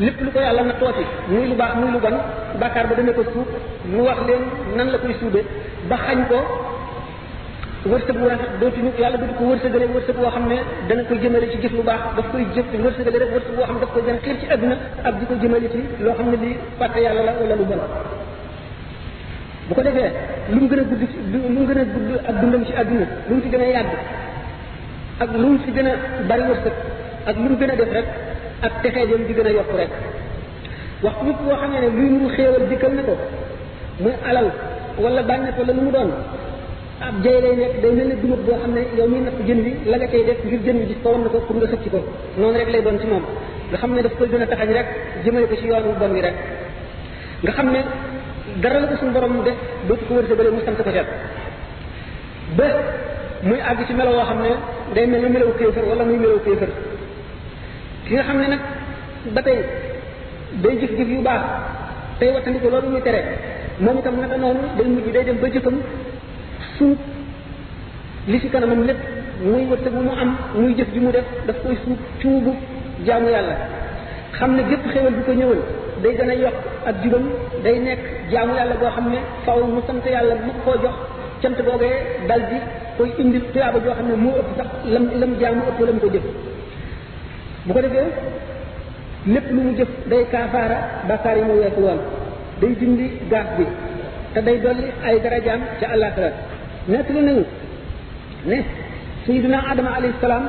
lépp 0.00 0.20
lu 0.20 0.30
ko 0.32 0.40
yàlla 0.40 0.62
na 0.64 0.72
tooti 0.74 1.04
muy 1.28 1.46
lu 1.50 1.54
baax 1.54 1.76
muy 1.76 1.90
lu 1.92 1.98
bon 1.98 2.14
bàkkaar 2.60 2.86
ba 2.88 2.94
dana 2.94 3.12
ko 3.12 3.22
suub 3.32 3.46
mu 3.84 4.00
wax 4.04 4.18
leen 4.26 4.40
nan 4.76 4.88
la 4.90 4.98
koy 4.98 5.14
suube 5.20 5.40
ba 5.88 5.96
xañ 6.04 6.20
ko 6.30 6.36
wërsëg 7.90 8.16
wu 8.20 8.28
rafet 8.28 8.50
dootuñu 8.60 8.90
yàlla 8.98 9.18
dootu 9.18 9.34
ko 9.34 9.44
wërsëgale 9.50 9.86
wërsëg 9.94 10.16
woo 10.18 10.30
xam 10.30 10.46
ne 10.48 10.56
dana 10.88 11.02
ko 11.08 11.14
jëmale 11.22 11.46
ci 11.50 11.58
jëf 11.60 11.72
lu 11.72 11.82
baax 11.82 12.00
daf 12.16 12.26
koy 12.32 12.46
jëf 12.54 12.66
wërsëgale 12.84 13.18
rek 13.24 13.30
wërsëg 13.36 13.54
woo 13.56 13.64
xam 13.66 13.74
ne 13.76 13.80
daf 13.80 13.92
koy 13.92 14.02
gën 14.06 14.18
xiir 14.24 14.36
ci 14.40 14.46
àdduna 14.54 14.76
ak 15.04 15.14
di 15.20 15.24
ko 15.26 15.34
jëmale 15.42 15.68
ci 15.72 15.80
loo 16.04 16.14
xam 16.14 16.28
ne 16.30 16.36
li 16.42 16.56
fàtte 16.78 16.98
yàlla 17.00 17.22
la 17.28 17.32
wala 17.40 17.54
lu 17.54 17.64
bon 17.64 17.80
bu 19.68 19.74
ko 19.74 19.82
defee 19.82 20.10
lu 20.52 20.60
mu 20.60 20.68
gën 20.68 20.78
a 20.80 20.84
gudd 20.88 21.14
lu 21.32 21.38
mu 21.54 21.66
gën 21.68 21.78
a 21.78 21.84
gudd 21.84 22.10
ak 22.28 22.40
dundam 22.40 22.64
ci 22.64 22.72
àdduna 22.80 23.06
lu 23.28 23.34
mu 23.34 23.40
ci 23.42 23.48
gën 23.50 23.60
a 23.60 23.66
yàgg 23.76 23.90
ak 25.20 25.30
lu 25.36 25.46
mu 25.52 25.58
ci 25.64 25.70
gën 25.72 25.86
a 25.86 25.94
bari 26.28 26.42
wërsëg 26.48 26.74
ak 27.28 27.36
lu 27.36 27.48
mu 27.50 27.56
gën 27.60 27.70
a 27.76 27.76
def 27.76 27.92
rek 27.92 28.06
ak 28.62 28.72
texe 28.82 29.02
jëm 29.10 29.26
di 29.26 29.34
gën 29.34 29.46
a 29.46 29.50
yokk 29.52 29.74
rek 29.76 29.90
waxtu 31.02 31.24
nit 31.26 31.36
boo 31.44 31.56
xamee 31.56 31.80
ne 31.80 31.88
luy 31.96 32.08
nuru 32.10 32.34
xéewal 32.34 32.66
dikkal 32.70 32.92
na 32.94 33.02
ko 33.02 33.14
muy 34.00 34.12
alal 34.30 34.46
wala 34.98 35.22
bànneex 35.22 35.56
wala 35.58 35.72
lu 35.72 35.80
mu 35.82 35.90
doon 35.90 36.10
ab 37.00 37.14
jay 37.24 37.40
lay 37.42 37.56
nekk 37.56 37.80
day 37.82 37.90
mel 37.92 38.06
ne 38.08 38.14
dumat 38.22 38.38
boo 38.46 38.56
xam 38.62 38.72
ne 38.74 38.82
yow 38.98 39.08
mi 39.08 39.20
natt 39.20 39.34
jën 39.46 39.60
bi 39.64 39.70
la 39.90 39.96
nga 39.96 40.06
cay 40.06 40.24
def 40.24 40.38
ngir 40.44 40.60
jën 40.66 40.76
bi 40.78 40.86
gis 40.86 40.96
ko 41.02 41.10
wan 41.10 41.22
na 41.22 41.28
ko 41.28 41.38
pour 41.46 41.56
nga 41.56 41.66
xëcc 41.72 41.90
ko 41.90 42.00
noonu 42.38 42.58
rek 42.58 42.68
lay 42.72 42.82
doon 42.82 42.98
ci 43.00 43.06
moom 43.06 43.24
nga 43.70 43.76
xam 43.78 43.94
ne 43.94 44.02
daf 44.02 44.14
koy 44.18 44.28
gën 44.32 44.42
a 44.42 44.46
taxañ 44.46 44.72
rek 44.78 44.86
jëmale 45.24 45.46
ko 45.48 45.54
ci 45.56 45.66
yoonu 45.66 45.94
bon 45.98 46.12
wi 46.16 46.20
rek 46.20 46.34
nga 47.42 47.52
xam 47.52 47.66
ne 47.74 47.80
dara 48.62 48.78
la 48.82 48.86
ko 48.86 48.96
suñu 48.96 49.12
borom 49.12 49.42
def 49.44 49.56
dootu 49.88 50.04
ko 50.06 50.14
wërsëgale 50.14 50.50
mu 50.54 50.60
sant 50.64 50.76
ko 50.76 50.82
ca 50.84 51.04
ba 52.56 52.64
muy 53.42 53.60
àgg 53.68 53.80
ci 53.88 53.92
melo 53.98 54.10
woo 54.16 54.24
xam 54.30 54.40
ne 54.46 54.52
day 54.94 55.06
mel 55.06 55.20
ne 55.22 55.28
melaw 55.34 55.50
kéefër 55.58 55.84
wala 55.90 56.04
muy 56.04 56.16
melaw 56.18 56.38
kéefër 56.46 56.68
li 58.12 58.16
nga 58.20 58.24
xam 58.28 58.36
ne 58.42 58.46
nag 58.52 58.62
ba 59.34 59.40
tey 59.48 59.58
day 60.62 60.74
jëf 60.80 60.92
jëf 60.98 61.08
yu 61.16 61.20
baax 61.28 61.40
tey 62.20 62.28
wattandiku 62.34 62.68
loolu 62.72 62.88
muy 62.92 63.00
tere 63.06 63.20
moom 63.84 63.96
itam 63.98 64.14
naka 64.20 64.36
noonu 64.42 64.64
day 64.76 64.86
mujj 64.94 65.08
day 65.14 65.24
dem 65.28 65.38
ba 65.42 65.46
jëfam 65.54 65.76
suuf 66.76 66.98
li 68.30 68.38
ci 68.42 68.48
kanamam 68.52 68.82
lépp 68.88 69.00
muy 69.50 69.64
wëtte 69.70 69.88
mu 69.94 70.10
am 70.22 70.30
muy 70.60 70.74
jëf 70.78 70.90
ji 70.94 71.00
mu 71.04 71.10
def 71.16 71.24
daf 71.46 71.58
koy 71.62 71.76
suuf 71.84 71.98
cuubu 72.20 72.52
jaamu 73.06 73.28
yàlla 73.34 73.56
xam 74.36 74.50
ne 74.56 74.62
gépp 74.70 74.84
xéwal 74.92 75.14
bi 75.16 75.22
ko 75.26 75.32
ñëwal 75.32 75.60
day 76.02 76.12
gën 76.16 76.30
a 76.32 76.34
yokk 76.42 76.56
ak 76.88 76.94
jubam 77.02 77.24
day 77.64 77.78
nekk 77.78 78.02
jaamu 78.30 78.52
yàlla 78.58 78.74
boo 78.80 78.90
xam 78.96 79.06
ne 79.12 79.18
faaw 79.44 79.64
mu 79.74 79.80
sant 79.86 80.04
yàlla 80.14 80.34
mu 80.44 80.52
koo 80.64 80.74
jox 80.82 80.94
boo 81.42 81.64
googee 81.66 81.96
dal 82.28 82.42
di 82.50 82.58
koy 82.96 83.10
indi 83.20 83.38
tuyaaba 83.52 83.78
joo 83.84 83.94
xam 83.98 84.08
ne 84.10 84.16
moo 84.24 84.36
ëpp 84.40 84.50
sax 84.58 84.68
lam 84.94 85.04
lam 85.20 85.32
jaamu 85.40 85.60
ëpp 85.70 85.78
lam 85.86 85.98
ko 86.04 86.08
jëf 86.14 86.24
bu 87.66 87.72
ko 87.74 87.80
defee 87.82 88.04
lépp 89.34 89.46
lu 89.54 89.60
mu 89.66 89.72
jëf 89.78 89.88
day 90.10 90.22
kaafaara 90.32 90.78
bàkkaar 91.08 91.36
yi 91.38 91.44
mu 91.48 91.54
weesu 91.60 91.80
woon 91.86 91.98
day 92.60 92.72
dindi 92.80 93.06
gaaf 93.30 93.48
bi 93.56 93.64
te 94.32 94.40
day 94.46 94.56
dolli 94.64 94.86
ay 95.06 95.16
darajaam 95.24 95.60
ca 95.78 95.86
àllaaxira 95.94 96.30
nekk 96.92 97.08
lu 97.14 97.20
nañu 97.28 97.44
ne 98.50 98.58
sayyidina 99.26 99.58
Adama 99.70 99.90
alayhi 99.98 100.14
salaam 100.20 100.44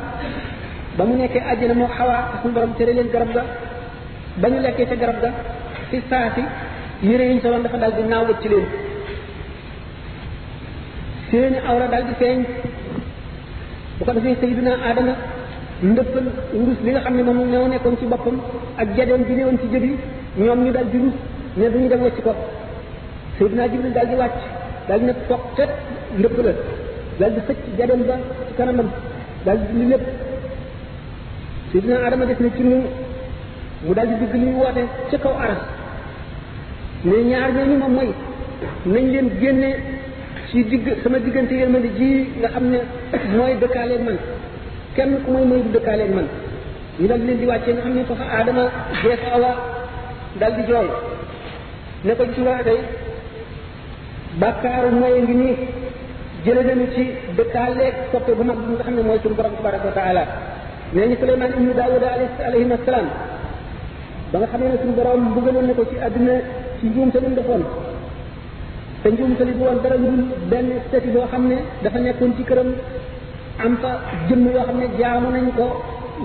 ba 0.97 1.03
mu 1.07 1.13
nekkee 1.19 1.43
àjjana 1.51 1.73
moo 1.81 1.89
xawaa 1.97 2.21
te 2.29 2.35
suñu 2.41 2.53
borom 2.55 2.73
leen 2.79 3.07
garab 3.13 3.31
ga 3.35 3.43
ba 4.41 4.45
ñu 4.51 4.59
lekkee 4.65 4.85
ca 4.89 4.95
garab 5.01 5.17
ga 5.23 5.29
ci 5.89 5.97
saa 6.09 6.27
si 6.35 6.43
yére 7.07 7.23
yi 7.27 7.33
ñu 7.35 7.41
soloon 7.43 7.63
dafa 7.65 7.77
dal 7.83 7.93
di 7.97 8.01
naaw 8.11 8.25
ci 8.41 8.47
leen 8.53 8.65
seeni 11.29 11.57
awra 11.69 11.85
dal 11.93 12.03
di 12.09 12.13
feeñ 12.21 12.39
bu 13.97 14.01
ko 14.05 14.11
defee 14.17 14.35
sayyidina 14.41 14.73
Adama 14.91 15.13
ndëppal 15.91 16.25
ndus 16.61 16.79
li 16.85 16.89
nga 16.91 17.01
xam 17.05 17.15
ne 17.17 17.23
moom 17.23 17.39
ñoo 17.51 17.67
nekkoon 17.67 17.97
ci 17.99 18.05
boppam 18.05 18.37
ak 18.81 18.87
jadeem 18.97 19.23
bi 19.27 19.33
newoon 19.35 19.57
ci 19.59 19.67
jëbi 19.73 19.91
ñoom 20.45 20.59
ñu 20.65 20.71
dal 20.71 20.87
di 20.91 20.97
rus 20.97 21.13
ne 21.57 21.69
du 21.69 21.77
ñu 21.79 21.87
dem 21.89 22.01
wacc 22.01 22.21
ko 22.21 22.33
Seydina 23.37 23.67
Jibril 23.67 23.91
daal 23.93 24.07
di 24.07 24.15
wàcc 24.15 24.37
daal 24.87 24.99
di 24.99 25.05
ne 25.05 25.13
foqet 25.27 25.69
ndëpp 26.17 26.35
la 26.47 26.51
daal 27.19 27.31
di 27.33 27.39
xëcc 27.47 27.63
ba 28.09 28.15
ci 28.47 28.53
kanamam 28.57 28.87
daal 29.45 29.59
di 29.73 29.85
lépp 29.89 30.05
Seydina 31.71 31.97
Adama 32.05 32.25
def 32.25 32.39
na 32.39 32.47
ci 32.55 32.63
mu 32.63 32.77
mu 33.85 33.93
daal 33.93 34.07
di 34.07 34.13
digg 34.19 34.33
li 34.33 34.51
woote 34.55 34.83
ca 35.09 35.17
kaw 35.17 35.33
aras 35.45 35.61
ne 37.03 37.23
ñaar 37.29 37.49
ñooñu 37.51 37.75
moom 37.77 37.93
mooy 37.93 38.09
nañ 38.93 39.05
leen 39.11 39.29
génne 39.41 39.69
ci 40.49 40.63
digg 40.63 40.95
sama 41.03 41.17
diggante 41.19 41.51
yërmande 41.55 41.89
ji 41.97 42.29
nga 42.37 42.47
xam 42.49 42.69
ne 42.69 42.77
mooy 43.37 43.55
dëkkaale 43.59 43.97
man 43.99 44.17
kenn 44.95 45.13
ku 45.25 45.29
may 45.33 45.45
mooy 45.49 45.61
du 45.65 45.69
dëkkaale 45.75 46.03
ak 46.07 46.13
man 46.17 46.27
ñu 47.01 47.07
daal 47.07 47.21
leen 47.25 47.39
di 47.41 47.45
wàccee 47.45 47.73
nga 47.73 47.81
xam 47.81 47.93
ne 47.95 48.03
foofa 48.09 48.25
aadama 48.37 48.63
geesu 49.01 49.27
awa 49.35 49.51
daal 50.39 50.53
di 50.57 50.63
jooy 50.69 50.87
ne 52.05 52.13
ko 52.17 52.23
gis 52.27 52.37
nga 52.37 52.63
day 52.67 52.79
bàkkaaru 54.41 54.89
mooy 54.99 55.15
ngi 55.21 55.33
nii 55.41 55.53
jële 56.45 56.61
nañu 56.69 56.85
ci 56.95 57.03
dëkkaale 57.37 57.85
soppe 58.11 58.31
bu 58.37 58.43
mag 58.43 58.57
bi 58.65 58.73
nga 58.73 58.83
xam 58.85 58.95
ne 58.95 59.01
mooy 59.07 59.19
suñu 59.23 59.35
borom 59.37 59.53
tabaraka 59.57 59.87
wa 59.89 59.95
taala 59.99 60.23
nee 60.93 61.07
ñu 61.09 61.15
Suleymaan 61.19 61.51
ibnu 61.57 61.71
Daawuda 61.79 62.07
alayhi 62.45 62.67
salaam 62.85 63.07
ba 64.31 64.35
nga 64.39 64.47
xam 64.51 64.61
ne 64.61 64.77
suñu 64.81 64.95
borom 64.99 65.19
mbugaloon 65.31 65.65
na 65.69 65.73
ko 65.77 65.83
ci 65.89 65.95
àdduna 66.05 66.35
ci 66.77 66.85
njuum 66.87 67.09
te 67.13 67.19
mu 67.19 67.29
defoon 67.39 67.63
te 69.03 69.07
njuum 69.09 69.31
te 69.37 69.43
li 69.47 69.51
bu 69.57 69.63
woon 69.67 69.79
dara 69.83 69.95
lu 70.03 70.09
benn 70.51 70.67
seti 70.91 71.09
boo 71.13 71.25
xam 71.31 71.43
ne 71.51 71.57
dafa 71.83 71.99
nekkoon 71.99 72.31
ci 72.37 72.43
këram 72.49 72.69
am 73.63 73.75
fa 73.81 73.89
jëm 74.29 74.43
yoo 74.53 74.63
xam 74.67 74.77
ne 74.79 74.85
jaamu 74.99 75.29
nañ 75.31 75.45
ko 75.57 75.63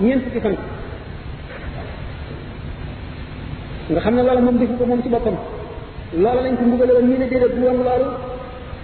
ñeent 0.01 0.23
ci 0.33 0.39
fan 0.43 0.55
nga 3.89 3.99
xam 4.01 4.15
ne 4.15 4.21
loolu 4.23 4.41
moom 4.45 4.57
defu 4.59 4.73
ko 4.79 4.85
moom 4.85 5.01
ci 5.03 5.09
boppam 5.09 5.35
loolu 6.23 6.39
lañ 6.45 6.55
ko 6.57 6.63
mbugale 6.65 6.91
woon 6.95 7.07
nii 7.09 7.17
ne 7.19 7.25
déedéet 7.31 7.53
bu 7.57 7.61
woon 7.67 7.77
loolu 7.87 8.07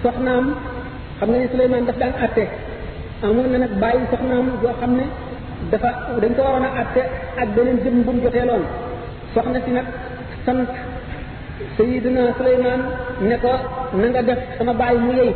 soxnaam 0.03 0.45
xam 1.19 1.29
nga 1.29 1.37
ne 1.39 1.47
Souleymane 1.51 1.85
daf 1.87 1.97
daan 2.01 2.13
atté 2.25 2.43
amoon 3.23 3.47
na 3.51 3.57
nag 3.57 3.73
bàyyi 3.81 4.05
soxnaam 4.11 4.45
yoo 4.63 4.73
xam 4.81 4.91
ne 4.99 5.05
dafa 5.71 5.89
dañ 6.21 6.31
ko 6.35 6.41
waroon 6.45 6.63
a 6.67 6.69
atté 6.81 7.01
ak 7.41 7.47
beneen 7.55 7.77
jëm 7.83 7.95
bu 8.05 8.11
mu 8.15 8.21
jotee 8.23 8.45
loolu 8.51 8.65
soxna 9.33 9.59
si 9.65 9.71
nag 9.71 9.85
sant 10.45 10.67
sayidina 11.77 12.21
Souleymane 12.37 12.83
ne 13.29 13.35
ko 13.43 13.51
na 13.99 14.05
nga 14.09 14.21
def 14.29 14.39
sama 14.57 14.73
bàyyi 14.81 14.99
mu 15.05 15.11
yey 15.19 15.31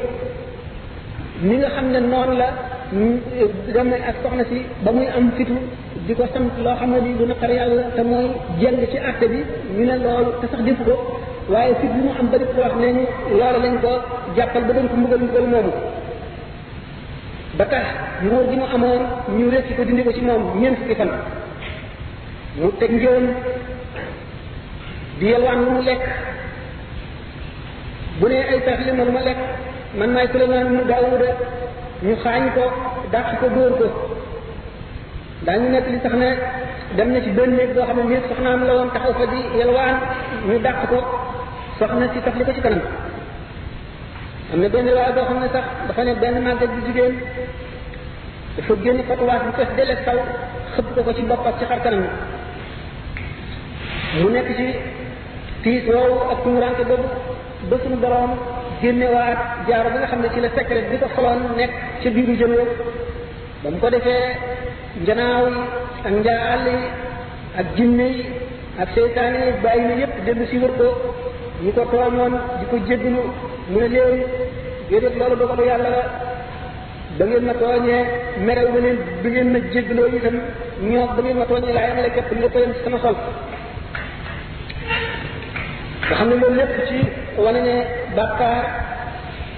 mi 1.47 1.55
nga 1.57 1.69
xam 1.73 1.87
ne 1.93 1.99
noonu 2.11 2.33
la 2.41 2.49
gone 2.91 3.93
ak 4.01 4.15
soxna 4.25 4.43
si 4.49 4.65
ba 4.81 4.89
muy 4.91 5.05
am 5.13 5.29
fitu 5.37 5.53
di 6.09 6.13
ko 6.17 6.25
sant 6.33 6.49
loo 6.57 6.73
xam 6.77 6.89
na 6.91 6.99
di 6.99 7.13
lu 7.19 7.25
naqar 7.27 7.51
yàlla 7.51 7.83
te 7.95 8.01
mooy 8.03 8.27
jënd 8.59 8.81
ci 8.91 8.97
àtte 8.97 9.25
bi 9.29 9.43
ñu 9.77 9.83
ne 9.85 9.95
loolu 9.99 10.31
te 10.41 10.47
sax 10.49 10.61
defu 10.65 10.83
waaye 11.49 11.75
fit 11.79 11.87
bi 11.93 12.01
mu 12.01 12.11
am 12.19 12.27
bëri 12.31 12.45
ko 12.45 12.61
wax 12.61 12.73
ne 12.79 12.87
ni 12.97 13.03
loolu 13.37 13.59
lañ 13.63 13.75
ko 13.81 13.91
jàppal 14.35 14.63
ba 14.63 14.73
dañ 14.73 14.87
ko 14.89 14.95
mbugal 14.95 15.19
mbugal 15.21 15.45
moomu 15.51 15.71
ba 17.57 17.65
tax 17.65 17.85
nguur 18.23 18.43
gi 18.49 18.55
mu 18.55 18.65
amoon 18.73 19.01
ñu 19.37 19.49
rëcc 19.51 19.69
ko 19.77 19.83
dindi 19.83 20.03
ko 20.03 20.11
ci 20.11 20.21
moom 20.21 20.59
ñeent 20.59 20.77
fukki 20.77 20.95
fan 20.95 21.11
mu 22.59 22.71
teg 22.79 22.91
njëwoon 22.91 23.27
di 25.19 25.25
yalwaan 25.29 25.59
lu 25.65 25.71
mu 25.75 25.81
lekk 25.83 26.03
bu 28.19 28.27
ne 28.27 28.35
ay 28.51 28.61
tax 28.65 28.79
li 28.85 28.91
ma 28.97 29.03
lu 29.03 29.11
ma 29.11 29.21
lekk 29.21 29.37
man 29.97 30.09
maay 30.11 30.27
Suleymaan 30.31 30.67
mu 30.73 30.83
Daawuda 30.89 31.29
ñu 32.01 32.15
xaañ 32.23 32.43
ko 32.55 32.61
dàq 33.11 33.27
ko 33.41 33.45
dóor 33.55 33.71
ko 33.79 33.85
nekk 35.45 35.87
li 35.91 35.99
tax 36.03 36.13
ne 36.15 36.29
dem 36.95 37.13
na 37.13 37.19
ci 37.21 37.29
benn 37.31 37.55
néeg 37.57 37.73
boo 37.75 37.85
xam 37.85 37.97
ne 37.97 38.03
néeg 38.03 38.23
soxnaam 38.29 38.63
la 38.67 38.73
woon 38.73 38.89
taxaw 38.93 39.13
yalwaan 39.59 39.95
ñu 40.47 40.57
dàq 40.59 40.77
ko 40.89 40.97
soxna 41.79 42.05
si 42.13 42.19
taf 42.21 42.35
li 42.39 42.43
ko 42.45 42.51
ci 42.53 42.61
kanam 42.61 42.81
am 44.53 44.61
na 44.61 44.69
benn 44.69 44.85
riwaay 44.87 45.13
boo 45.15 45.25
xam 45.27 45.39
ne 45.39 45.47
sax 45.53 45.65
dafa 45.87 46.03
ne 46.03 46.13
benn 46.21 46.41
màggat 46.43 46.69
bu 46.75 46.81
jigéen 46.85 47.13
dafa 48.57 48.73
génn 48.83 48.99
fatuwaat 49.07 49.41
bu 49.45 49.51
fes 49.57 49.69
delleeg 49.77 49.99
sal 50.05 50.19
xëpp 50.73 50.87
ko 50.95 51.01
ko 51.05 51.11
ci 51.17 51.21
bopp 51.21 51.47
ak 51.47 51.53
ci 51.59 51.65
xar 51.69 51.79
kanam 51.83 52.03
mu 54.19 54.29
nekk 54.35 54.47
ci 54.57 54.67
tiis 55.63 55.83
woowu 55.95 56.17
ak 56.31 56.37
tumuraanke 56.43 56.83
boobu 56.89 57.07
ba 57.69 57.77
suñu 57.83 57.99
génnewaat 58.81 59.39
jaaro 59.67 59.89
bi 59.91 59.97
nga 59.99 60.07
xam 60.07 60.21
ne 60.21 60.29
ci 60.33 60.39
la 60.39 60.49
secret 60.55 60.85
bi 60.89 60.97
ko 61.01 61.07
xoloon 61.15 61.41
nekk 61.57 61.71
ca 62.01 62.09
biiru 62.15 62.33
jën 62.39 62.51
wa 62.57 62.63
ba 63.61 63.69
mu 63.71 63.77
ko 63.79 63.89
defee 63.95 64.25
njanaaw 65.03 65.45
yi 65.47 65.55
ak 66.07 66.13
njaal 66.19 66.61
yi 66.67 66.77
ak 67.59 67.67
jinne 67.77 68.05
yi 68.15 68.23
ak 68.81 68.87
seytaane 68.95 69.37
yi 69.47 69.51
bàyyi 69.63 69.93
yépp 70.01 70.15
dellu 70.25 70.43
si 70.49 70.57
wër 70.61 70.73
ko 70.79 70.87
ñu 71.63 71.71
ko 71.77 71.81
tooñoon 71.91 72.33
di 72.59 72.65
ko 72.71 72.75
jéggalu 72.87 73.21
mu 73.71 73.79
ne 73.81 73.87
leen 73.93 74.19
déedéet 74.89 75.15
loolu 75.19 75.35
dogalu 75.39 75.63
yàlla 75.69 75.91
ba 77.17 77.25
ngeen 77.25 77.45
ma 77.49 77.53
tooñee 77.61 78.01
merew 78.45 78.67
na 78.73 78.79
leen 78.85 78.97
bi 79.21 79.29
ngeen 79.31 79.49
ma 79.53 79.59
jéggaloo 79.73 80.07
itam 80.17 80.35
ñoo 80.89 81.05
ba 81.15 81.21
ngeen 81.21 81.37
ma 81.41 81.45
tooñee 81.49 81.73
laa 81.75 81.87
yamale 81.89 82.09
képp 82.15 82.31
nga 82.37 82.49
ko 82.53 82.57
yem 82.59 82.73
ci 82.75 82.81
xam 86.15 86.27
ne 86.29 86.35
loolu 86.41 86.55
lépp 86.59 86.73
ci 86.87 86.95
wane 87.43 87.73
bàkkaar 88.19 88.61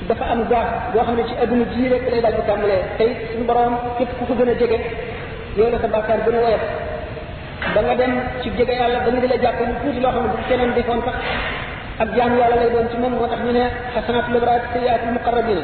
dafa 0.09 0.25
am 0.33 0.41
gaaf 0.51 0.67
boo 0.93 1.03
xam 1.05 1.15
ne 1.17 1.23
ci 1.29 1.35
adduna 1.43 1.65
ji 1.73 1.81
rek 1.93 2.03
lay 2.11 2.21
daal 2.25 2.35
di 2.39 2.43
tàmbalee 2.47 2.79
tey 2.97 3.09
suñu 3.29 3.43
borom 3.49 3.73
képp 3.97 4.11
ku 4.17 4.23
ko 4.29 4.33
gën 4.39 4.49
a 4.53 4.55
jege 4.61 4.77
yow 5.57 5.67
la 5.73 5.77
sa 5.83 5.87
bàkkaar 5.95 6.19
gën 6.25 6.37
a 6.51 6.57
ba 7.75 7.79
nga 7.85 7.95
dem 8.01 8.13
ci 8.41 8.47
jege 8.57 8.73
yàlla 8.79 8.99
ba 9.05 9.09
nga 9.11 9.19
di 9.23 9.27
la 9.33 9.37
jàpp 9.43 9.59
lu 9.67 9.73
tuuti 9.81 9.99
loo 10.03 10.11
xam 10.15 10.23
ne 10.25 10.31
bu 10.33 10.39
keneen 10.49 10.71
defoon 10.77 10.99
sax 11.05 11.17
ak 12.03 12.09
jaam 12.17 12.31
yàlla 12.39 12.55
lay 12.61 12.69
doon 12.73 12.85
ci 12.91 12.95
moom 13.01 13.11
moo 13.13 13.27
tax 13.31 13.41
ñu 13.45 13.51
ne 13.57 13.63
xasanaatul 13.93 14.37
abraar 14.39 14.61
sayyiaatul 14.73 15.11
muqarrabiin 15.17 15.61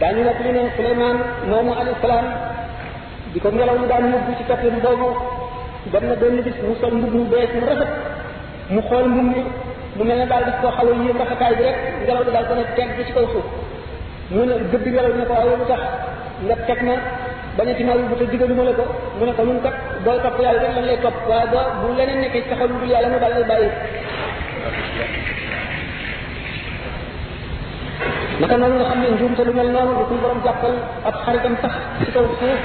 daañu 0.00 0.22
nekk 0.28 0.40
li 0.44 0.50
ne 0.56 0.62
Suleymaan 0.76 1.16
moomu 1.50 1.72
alayhi 1.80 2.00
salaam 2.04 2.26
di 3.32 3.38
ko 3.42 3.48
ngelaw 3.56 3.76
li 3.80 3.86
daan 3.92 4.04
yóbbu 4.12 4.30
ci 4.38 4.44
kattan 4.50 4.76
boobu 4.84 5.08
dem 5.92 6.04
na 6.08 6.14
benn 6.20 6.36
bis 6.46 6.56
mu 6.66 6.74
sol 6.80 6.94
mu 7.00 7.20
bees 7.32 7.50
mu 7.60 7.64
rafet 7.68 7.90
mu 9.96 10.02
mel 10.08 10.18
ne 10.20 10.26
daal 10.28 10.44
daf 10.48 10.56
koo 10.62 10.70
xaw 10.76 10.86
a 10.88 10.92
yéem 10.94 11.18
rafetaay 11.20 11.54
bi 11.58 11.62
rek 11.68 11.76
ngelaw 12.04 12.22
li 12.26 12.32
daal 12.34 12.46
ko 12.48 12.54
ne 12.54 12.64
teg 12.76 12.88
bi 12.96 13.04
ci 13.06 13.12
kaw 13.16 13.26
suuf 13.32 13.46
ne 14.30 14.54
gëdd 14.72 14.86
ngelaw 14.94 15.12
ne 15.20 15.24
ko 15.28 15.32
waaye 15.36 15.56
lu 15.60 15.66
tax 15.70 15.82
nga 16.46 16.56
teg 16.66 16.80
na 16.88 16.94
bañati 17.56 17.84
ma 17.84 17.92
bu 17.98 18.04
ko 18.10 18.48
mu 18.58 18.62
ne 19.28 19.32
ko 19.36 19.42
ñun 19.46 19.60
kat 19.64 19.74
dooy 20.04 20.18
topp 20.24 20.38
yàlla 20.44 20.62
rek 20.64 20.72
lañ 20.76 20.84
lay 20.88 20.98
topp 21.04 21.16
bu 21.80 21.86
leneen 21.96 22.20
nekkee 22.22 22.42
taxaw 22.50 22.68
lu 22.68 22.76
dul 22.80 22.90
yàlla 22.94 23.08
mu 23.12 23.18
daal 23.22 23.34
lay 23.36 23.44
bàyyi 23.50 23.68
naka 28.40 28.56
noonu 28.56 28.74
nga 28.78 28.86
xam 28.88 29.00
ne 29.02 29.08
njuumte 29.14 29.42
lu 29.48 29.52
mel 29.58 29.70
noonu 29.74 29.92
lu 30.00 30.04
suñu 30.08 30.20
borom 30.24 30.40
jàppal 30.44 30.74
ab 31.08 31.14
xaritam 31.24 31.54
sax 31.62 31.74
ci 31.98 32.10
kaw 32.14 32.24
suuf 32.40 32.60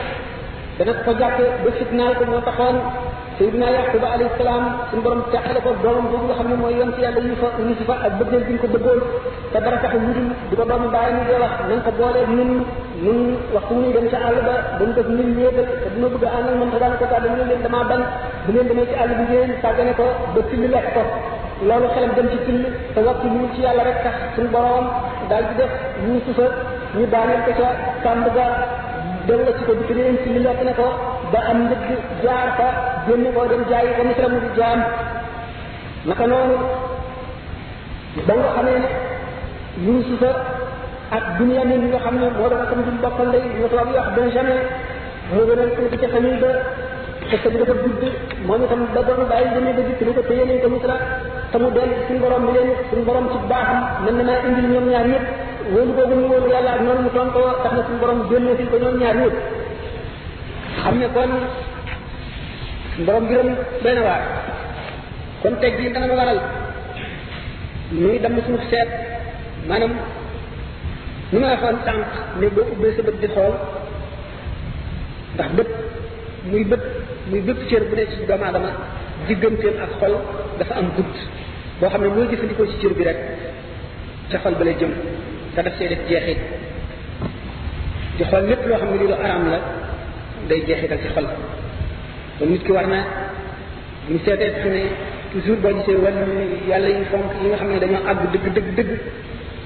dana 0.78 0.94
ko 1.06 1.12
jàppe 1.20 1.44
ba 1.64 1.70
fitnaal 1.78 2.14
ko 2.18 2.24
moo 2.32 2.42
Seydina 3.38 3.70
Yaquba 3.70 4.18
alayhi 4.18 4.34
salaam 4.42 4.64
suñu 4.90 5.02
borom 5.06 5.22
teqale 5.30 5.62
ko 5.62 5.70
doomam 5.86 6.10
boobu 6.10 6.26
nga 6.26 6.36
xam 6.40 6.48
ne 6.50 6.56
mooy 6.58 6.74
yoon 6.74 6.90
ci 6.98 7.02
yàlla 7.06 7.22
Yuusufa 7.22 7.50
Yuusufa 7.70 7.94
ak 8.06 8.14
bëggeel 8.18 8.44
bi 8.48 8.54
ñu 8.54 8.60
ko 8.66 8.68
bëggoon 8.74 9.00
te 9.54 9.58
dara 9.64 9.78
taxul 9.84 10.02
lu 10.06 10.12
dul 10.18 10.30
di 10.50 10.56
ko 10.58 10.64
doomu 10.66 10.88
bàyyi 10.94 11.14
ñu 11.18 11.24
koy 11.30 11.38
wax 11.46 11.54
nañ 11.70 11.80
ko 11.86 11.92
boolee 12.00 12.26
ñun 12.36 12.52
ñun 13.06 13.20
waxtu 13.54 13.72
mu 13.76 13.80
ñuy 13.86 13.94
dem 13.96 14.08
ca 14.12 14.18
àll 14.28 14.38
ba 14.48 14.56
dañ 14.80 14.90
def 14.98 15.06
ñun 15.16 15.30
yéebal 15.42 15.68
te 15.82 15.88
dina 15.94 16.08
bëgg 16.14 16.24
a 16.26 16.30
ànd 16.38 16.50
ak 16.50 16.56
moom 16.60 16.70
te 16.74 16.78
daanaka 16.82 17.06
daal 17.12 17.24
dañu 17.26 17.42
leen 17.50 17.62
damaa 17.66 17.84
bañ 17.92 18.02
bu 18.46 18.50
ngeen 18.52 18.68
demee 18.70 18.88
ci 18.90 18.96
àll 19.04 19.12
bi 19.20 19.24
ngeen 19.30 19.50
sàggane 19.62 19.94
ko 20.00 20.06
ba 20.34 20.40
till 20.50 20.64
lekk 20.74 20.88
ko 20.96 21.02
loolu 21.68 21.88
xelam 21.94 22.12
dem 22.18 22.28
ci 22.32 22.38
till 22.48 22.64
te 22.96 23.00
waxtu 23.08 23.28
ñu 23.36 23.42
ci 23.54 23.60
yàlla 23.66 23.84
rek 23.90 23.98
tax 24.06 24.16
suñu 24.36 24.50
borom 24.56 24.86
daal 25.30 25.44
di 25.50 25.54
def 25.62 25.72
Yuusufa 26.06 26.46
ñu 26.98 27.06
daaneel 27.14 27.42
ko 27.46 27.52
ca 27.62 27.70
kàmb 28.04 28.26
ga 28.38 28.48
dellu 29.28 29.52
ci 29.58 29.62
ko 29.68 29.72
di 29.78 29.84
till 29.88 30.00
leen 30.02 30.16
till 30.24 30.42
lekk 30.46 30.60
na 30.68 30.74
ko 30.80 30.88
ba 31.32 31.40
xam 31.48 31.58
ndëgg 31.66 31.88
jaar 32.24 32.50
fa 32.58 32.68
génn 33.08 33.26
koo 33.36 33.46
dem 33.52 33.64
jaayi 33.70 33.90
ko 33.98 34.02
misra 34.08 34.28
mu 34.32 34.40
di 34.44 34.50
jaam 34.58 34.80
naka 36.08 36.26
noonu 36.32 36.58
ba 38.28 38.34
nga 38.40 38.50
xamee 38.56 38.78
ne 38.84 38.90
Yuusufa 39.86 40.32
ak 41.18 41.24
Binyamin 41.38 41.82
yi 41.84 41.88
nga 41.92 42.00
xam 42.06 42.16
ne 42.22 42.28
moo 42.36 42.50
doon 42.50 42.64
akam 42.66 42.80
duñ 42.86 42.98
bokkal 43.04 43.28
ndey 43.30 43.44
ñu 43.60 43.68
tubaab 43.70 43.90
yi 43.92 43.98
wax 44.00 44.10
Benjamin 44.18 44.60
a 45.28 45.68
tuuti 45.76 45.98
ca 46.02 46.08
famille 46.14 46.40
ba 46.44 46.50
xëcc 47.28 47.44
bi 47.52 47.58
dafa 47.60 47.74
gudd 47.82 48.02
moom 48.48 48.64
itam 48.64 48.82
da 48.96 49.02
doon 49.08 49.28
bàyyi 49.30 49.50
jëmee 49.56 49.74
ba 49.78 49.82
dikk 49.88 50.02
ni 50.06 50.12
mu 51.60 51.70
leen 51.76 52.72
suñu 52.88 53.04
borom 53.06 53.26
ci 53.32 53.38
baaxam 53.52 53.80
mën 54.04 54.16
na 54.18 54.24
maa 54.24 54.40
indil 54.48 54.68
ñoom 54.74 54.88
ñaar 54.92 55.08
ñëpp 55.14 55.26
wóolu 55.74 55.92
boobu 55.98 56.16
ñu 56.22 56.28
wóolu 56.32 56.48
noonu 56.86 57.02
mu 57.06 57.10
tontoo 57.16 57.52
tax 57.64 57.74
na 57.76 57.82
suñu 57.86 58.00
borom 58.02 58.20
génne 58.30 58.56
fi 58.60 58.66
xam 60.84 60.96
ne 61.02 61.08
kon 61.16 61.32
borom 63.06 63.24
mbiram 63.26 63.50
doy 63.84 63.94
na 63.96 64.02
waar 64.08 64.22
kon 65.44 65.54
teg 65.62 65.74
jii 65.80 65.94
dana 65.94 66.14
waral 66.20 66.40
muy 67.92 68.18
damm 68.24 68.38
suñu 68.46 68.60
seet 68.72 68.90
maanaam 69.70 69.94
nu 71.32 71.38
ma 71.42 71.48
waxoon 71.54 71.78
sànq 71.86 72.08
ne 72.40 72.48
boo 72.56 72.66
ubbee 72.74 72.94
sa 72.96 73.02
bët 73.08 73.18
di 73.22 73.28
xool 73.36 73.54
ndax 75.36 75.50
bët 75.58 75.68
muy 76.52 76.64
bët 76.72 76.84
muy 77.30 77.42
bépp 77.48 77.60
cër 77.70 77.84
bu 77.90 77.96
nekk 77.96 78.12
ci 78.14 78.26
doomu 78.28 78.70
digganteem 79.28 79.76
ak 79.86 79.92
xol 80.00 80.14
dafa 80.60 80.74
am 80.80 80.88
gudd 80.96 81.14
boo 81.80 81.90
xam 81.90 82.02
ne 82.04 82.08
mooy 82.16 82.28
jëfandikoo 82.32 82.68
ci 82.72 82.78
cër 82.82 82.94
bi 82.98 83.04
rek 83.10 83.20
ca 84.32 84.38
xol 84.44 84.54
ba 84.60 84.64
la 84.68 84.74
jëm 84.80 84.92
te 85.56 85.60
daf 85.66 85.74
see 85.78 85.88
jeexit 85.90 86.38
di 88.18 88.24
xool 88.30 88.44
lépp 88.50 88.68
loo 88.68 88.78
xam 88.80 88.90
ne 88.92 88.98
lii 89.02 89.12
araam 89.24 89.44
la 89.52 89.60
day 90.50 90.64
jeexital 90.68 90.98
ci 91.04 91.08
xol 91.14 91.26
kon 92.40 92.46
nit 92.50 92.64
ki 92.64 92.72
war 92.72 92.88
na 92.88 93.00
buñ 94.08 94.18
seetee 94.26 94.50
sax 94.52 94.66
ne 94.66 94.82
toujours 95.32 95.60
boo 95.62 95.72
gisee 95.78 95.96
wàllu 96.04 96.26
yàlla 96.72 96.88
yi 96.90 97.04
fonk 97.12 97.28
yi 97.42 97.48
nga 97.50 97.58
xam 97.60 97.70
ne 97.72 97.80
dañoo 97.84 98.04
àgg 98.12 98.22
dëgg 98.34 98.48
dëgg 98.56 98.70
dëgg 98.78 98.90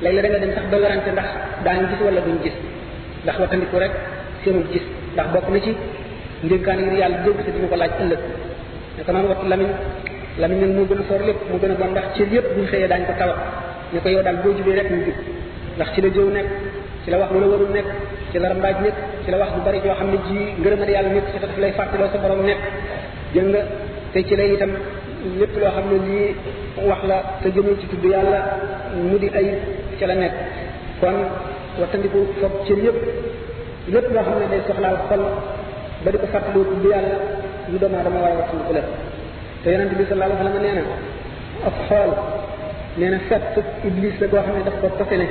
léeg-léeg 0.04 0.22
da 0.24 0.30
nga 0.32 0.39
dem 0.46 0.54
sax 0.56 0.65
ba 0.72 0.78
warante 0.84 1.10
ndax 1.15 1.28
daañu 1.65 1.86
gis 1.91 2.02
wala 2.06 2.22
duñ 2.26 2.38
gis 2.44 2.56
ndax 3.24 3.36
wattandiku 3.41 3.78
rek 3.84 3.94
seenul 4.44 4.65
gis 4.74 4.86
ndax 5.13 5.28
bokk 5.34 5.48
na 5.54 5.60
ci 5.65 5.72
ndénkaan 6.46 6.80
yi 6.80 6.98
yàlla 7.02 7.17
dégg 7.26 7.39
te 7.46 7.52
dina 7.56 7.67
ko 7.72 7.76
laaj 7.82 7.91
ëllëg 8.04 8.22
naka 8.98 9.12
noonu 9.13 9.28
wattu 9.32 9.46
lamiñ 9.54 9.70
lamiñ 10.41 10.58
nag 10.62 10.72
moo 10.76 10.86
gën 10.89 11.00
a 11.02 11.04
foor 11.10 11.22
lépp 11.28 11.39
moo 11.50 11.60
gën 11.62 11.72
a 11.72 11.76
bon 11.80 11.91
ndax 11.91 12.06
cër 12.17 12.28
yëpp 12.34 12.48
buñ 12.56 12.65
xëyee 12.72 12.88
daañu 12.91 13.06
ko 13.20 13.26
ñu 13.94 14.00
ko 14.04 14.24
daal 14.26 14.38
boo 14.44 14.54
jubee 14.58 14.76
rek 14.80 14.89
ñu 14.91 14.98
ndax 15.78 15.89
ci 15.94 16.00
la 16.04 16.10
jëw 16.15 16.28
nekk 16.38 16.50
ci 17.03 17.09
la 17.09 17.17
wax 17.17 17.29
lu 17.33 17.39
la 17.39 17.47
warul 17.47 17.69
nekk 17.75 17.87
ci 18.31 18.37
la 18.37 18.47
rambaaj 18.53 18.75
nekk 18.85 18.95
ci 19.23 19.29
la 19.31 19.37
wax 19.41 19.49
lu 19.57 19.61
bari 19.65 19.79
yoo 19.85 19.95
xam 19.99 20.09
ne 20.13 20.17
ji 20.27 20.37
ngërëmal 20.61 20.89
yàlla 20.93 21.09
nekk 21.17 21.27
ci 21.31 21.39
daf 21.39 21.51
sa 22.13 22.19
borom 22.23 22.41
nekk 22.45 22.59
jël 23.33 23.47
nga 23.49 23.61
te 24.13 24.23
ci 24.27 24.35
lay 24.35 24.53
itam 24.53 24.71
lépp 25.39 25.55
loo 25.61 25.71
xam 25.75 25.85
ne 25.91 25.97
lii 26.07 26.35
wax 26.89 27.01
la 27.07 27.17
te 27.41 27.49
jëmul 27.51 27.75
ci 27.81 27.87
tudd 27.87 28.03
yàlla 28.05 28.39
mu 29.09 29.17
di 29.17 29.29
ay 29.33 29.47
ci 29.97 30.05
la 30.05 30.13
nekk 30.15 30.33
kon 30.99 31.17
wattandiku 31.79 32.19
foog 32.39 32.53
cër 32.67 32.77
yëpp 32.85 32.99
lépp 33.93 34.09
loo 34.13 34.21
xam 34.23 34.35
ne 34.39 34.47
day 34.51 34.61
soxlaal 34.67 34.97
xol 35.09 35.23
ba 36.03 36.09
di 36.11 36.17
ko 36.17 36.25
fàttaloo 36.27 36.65
tudd 36.71 36.85
yàlla 36.91 37.15
lu 37.71 37.77
doomu 37.79 37.95
aadama 37.97 38.19
waaye 38.19 38.35
wattandiku 38.41 38.73
la 38.73 38.81
te 39.63 39.69
yonente 39.71 39.95
bi 39.95 40.05
sallallahu 40.05 40.39
alayhi 40.39 40.51
wa 40.51 40.51
sallam 40.51 40.63
nee 40.65 40.81
na 40.81 41.67
ab 41.67 41.75
xool 41.87 42.11
nee 42.97 43.09
na 43.09 43.17
iblis 43.89 44.19
la 44.21 44.27
goo 44.27 44.41
xam 44.45 44.55
ne 44.57 44.63
daf 44.67 44.75
ko 44.81 44.87
posene 44.97 45.27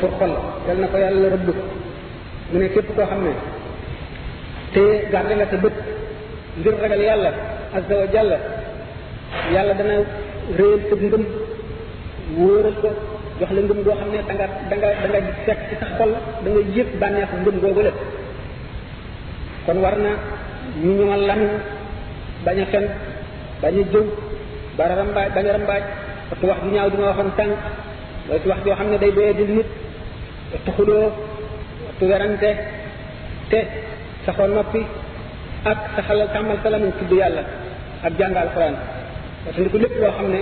pour 0.00 0.10
xol 0.20 0.30
yal 0.68 0.78
na 0.80 0.86
ko 0.92 0.96
yàlla 1.02 1.26
rëbb 1.34 1.48
mu 2.52 2.58
ne 2.62 2.68
képp 2.74 2.88
koo 2.96 3.06
xam 3.10 3.20
ne 3.26 3.32
te 4.72 4.82
garde 5.12 5.32
nga 5.36 5.46
sa 5.50 5.56
bët 5.64 5.72
ngir 6.60 6.74
ragal 6.82 7.00
yàlla 7.02 7.30
azza 7.76 7.94
wa 8.00 8.06
jalla 8.14 8.36
yàlla 9.54 9.74
dana 9.74 9.94
réyal 10.58 10.80
sa 10.88 10.94
ngëm 11.02 11.24
wóoral 12.38 12.74
ko 12.82 12.88
jox 13.38 13.50
la 13.56 13.60
ngëm 13.62 13.82
goo 13.84 13.96
xam 13.98 14.10
ne 14.12 14.18
da 14.28 14.32
nga 14.34 14.46
da 14.70 14.74
nga 14.76 14.88
da 15.02 15.06
nga 15.20 15.32
fekk 15.44 15.60
ci 15.68 15.74
sa 15.80 15.86
xol 15.98 16.10
da 16.44 16.48
nga 16.52 16.62
yëg 16.76 16.88
bànneexu 17.00 17.36
ngëm 17.42 17.56
googu 17.64 17.80
la 17.86 17.92
kon 19.66 19.78
war 19.84 19.96
na 20.04 20.10
ñu 20.82 20.90
ñu 20.98 21.04
ma 21.10 21.16
bañ 22.44 22.58
a 22.60 22.64
bañ 23.62 23.76
a 23.80 23.82
jëw 23.92 24.04
bañ 24.76 24.90
a 24.92 24.94
rambaaj 24.96 25.30
parce 26.30 26.40
que 26.40 26.46
wax 26.46 26.60
ñaaw 26.72 26.88
ma 26.98 27.06
waxoon 27.10 27.30
tànk 27.38 27.56
mooy 28.30 28.40
wax 28.46 28.62
yoo 28.66 28.74
xam 28.74 28.88
ne 28.90 28.98
day 28.98 29.10
doyee 29.12 29.34
di 29.34 29.44
nit 29.44 29.66
waxtu 30.52 30.70
xuloo 30.76 31.02
waxtu 31.86 32.04
werante 32.10 32.50
te 33.50 33.58
saxoo 34.24 34.46
noppi 34.48 34.80
ak 35.70 35.78
saxalal 35.96 36.28
tàmmal 36.34 36.58
salamin 36.62 36.92
tudd 36.98 37.12
yàlla 37.20 37.42
ak 38.06 38.12
jàng 38.18 38.34
alxuraan 38.36 38.76
parce 39.44 39.56
que 39.56 39.62
ni 39.62 39.68
ko 39.72 39.78
lépp 39.78 39.94
loo 40.00 40.12
xam 40.16 40.28
ne 40.34 40.40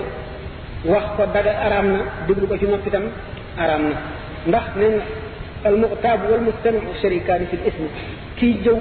wax 0.92 1.04
ko 1.16 1.22
daga 1.34 1.52
araam 1.66 1.86
na 1.94 1.98
déglu 2.26 2.46
ko 2.48 2.58
ci 2.58 2.66
noppi 2.66 2.90
tam 2.90 3.04
araam 3.62 3.82
na 3.90 3.96
ndax 4.48 4.66
nee 4.80 4.90
na 4.92 4.98
al 5.68 5.76
taabu 6.02 6.24
wal 6.32 6.40
mustamiu 6.48 6.82
sharikaani 7.00 7.46
fil 7.50 7.64
ismi 7.70 7.88
kiy 8.38 8.52
jëw 8.64 8.78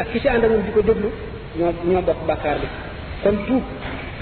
ak 0.00 0.06
ki 0.12 0.18
si 0.20 0.28
ànd 0.28 0.44
ak 0.44 0.52
di 0.66 0.70
ko 0.76 0.82
déglu 0.88 1.08
ñoo 1.58 1.72
ñoo 1.90 2.02
bokk 2.08 2.20
bàkkaar 2.28 2.58
bi 2.62 2.68
kon 3.22 3.36
tuub 3.46 3.62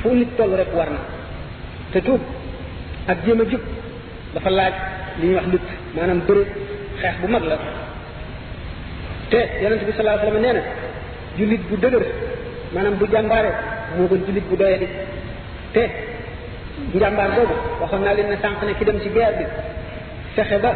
fu 0.03 0.09
nit 0.21 0.31
toll 0.37 0.53
rek 0.61 0.71
war 0.77 0.91
na 0.95 0.99
te 1.93 1.99
tuub 2.07 2.21
ak 3.13 3.19
jéem 3.25 3.41
a 3.43 3.47
jub 3.51 3.61
dafa 4.35 4.51
laaj 4.59 4.75
li 5.21 5.27
ñuy 5.29 5.35
wax 5.37 5.47
lutte 5.53 5.73
maanaam 5.97 6.21
bëre 6.29 6.43
xeex 7.01 7.15
bu 7.23 7.27
mag 7.29 7.45
la 7.51 7.57
te 9.31 9.41
yonent 9.63 9.85
bi 9.87 9.93
sallallahu 9.97 10.19
alayhi 10.27 10.43
nee 10.47 10.53
na 10.59 10.63
jullit 11.39 11.63
bu 11.69 11.77
dëgër 11.77 12.05
maanaam 12.75 12.95
bu 13.01 13.07
jàmbaare 13.13 13.51
moo 13.97 14.07
gën 14.11 14.23
jullit 14.27 14.45
bu 14.51 14.57
doyadi 14.57 14.87
te 15.73 15.83
njàmbaar 16.95 17.31
boobu 17.37 17.55
waxoon 17.81 18.03
naa 18.05 18.15
leen 18.15 18.29
ne 18.29 18.37
sànq 18.43 18.63
ne 18.67 18.73
ki 18.79 18.85
dem 18.85 19.01
ci 19.01 19.09
guerre 19.09 19.35
bi 19.39 19.45
fexe 20.35 20.59
ba 20.61 20.71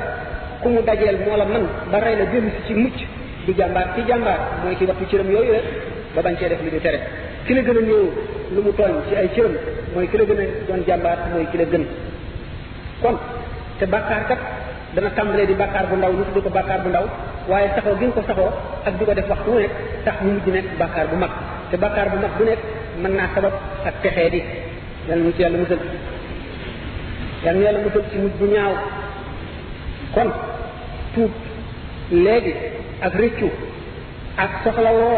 ku 0.62 0.68
mu 0.68 0.82
dajeel 0.82 1.16
moo 1.26 1.36
la 1.36 1.44
man 1.44 1.66
ba 1.90 1.98
rey 2.00 2.16
la 2.16 2.24
jëm 2.32 2.46
si 2.56 2.62
ci 2.66 2.74
mucc 2.74 2.98
du 3.46 3.52
jàmbaar 3.56 3.92
ci 3.94 4.00
jàmbaar 4.08 4.38
mooy 4.62 4.76
ki 4.76 4.84
waxtu 4.84 5.04
cëram 5.10 5.30
yooyu 5.30 5.52
rek 5.52 5.66
ba 6.14 6.22
bañ 6.22 6.36
cee 6.38 6.48
def 6.48 6.62
li 6.64 6.70
ñu 6.72 6.80
tere 6.80 7.00
ki 7.46 7.54
la 7.54 7.62
gën 7.62 7.76
a 7.76 7.80
néew 7.82 8.06
lu 8.54 8.62
mu 8.62 8.72
tooñ 8.72 8.92
ci 9.08 9.14
ay 9.14 9.28
cëram 9.34 9.54
mooy 9.94 10.06
ki 10.08 10.16
la 10.18 10.24
gën 10.24 10.40
a 10.40 10.44
doon 10.68 10.80
jàmbaar 10.86 11.18
mooy 11.32 11.46
ki 11.50 11.56
la 11.58 11.64
gën 11.64 11.84
kon 13.02 13.16
te 13.80 13.86
bakkar 13.88 14.24
kat 14.28 14.38
dana 14.94 15.10
tàmbalee 15.16 15.46
di 15.48 15.54
bakkar 15.56 15.86
bu 15.90 15.96
ndaw 15.96 16.12
du 16.34 16.40
ko 16.42 16.50
bakkar 16.58 16.78
bu 16.84 16.88
ndaw 16.92 17.04
waye 17.50 17.68
saxoo 17.74 17.94
gi 18.00 18.06
ko 18.14 18.20
saxoo 18.28 18.50
ak 18.86 18.94
di 18.98 19.04
ko 19.08 19.12
def 19.18 19.28
waxtu 19.32 19.50
rek 19.62 19.72
tax 20.04 20.16
ñu 20.24 20.32
di 20.44 20.50
nek 20.56 20.66
bakkar 20.80 21.06
bu 21.10 21.16
mag 21.16 21.32
te 21.70 21.76
bakkar 21.84 22.06
bu 22.12 22.16
mag 22.24 22.32
bu 22.38 22.44
nek 22.44 22.58
man 23.02 23.12
na 23.18 23.24
sabab 23.34 23.54
ak 23.88 23.94
di 24.02 24.40
yalla 25.08 25.22
mu 25.24 25.32
ci 25.34 25.40
yalla 25.44 25.56
mu 27.82 28.30
ci 28.38 28.44
ñaaw 28.54 28.72
kon 30.14 30.30
tuub 31.14 31.32
legi, 32.24 32.52
ak 33.00 33.14
reccu 33.14 33.48
ak 34.44 34.50
soxla 34.64 34.90
wo 35.00 35.10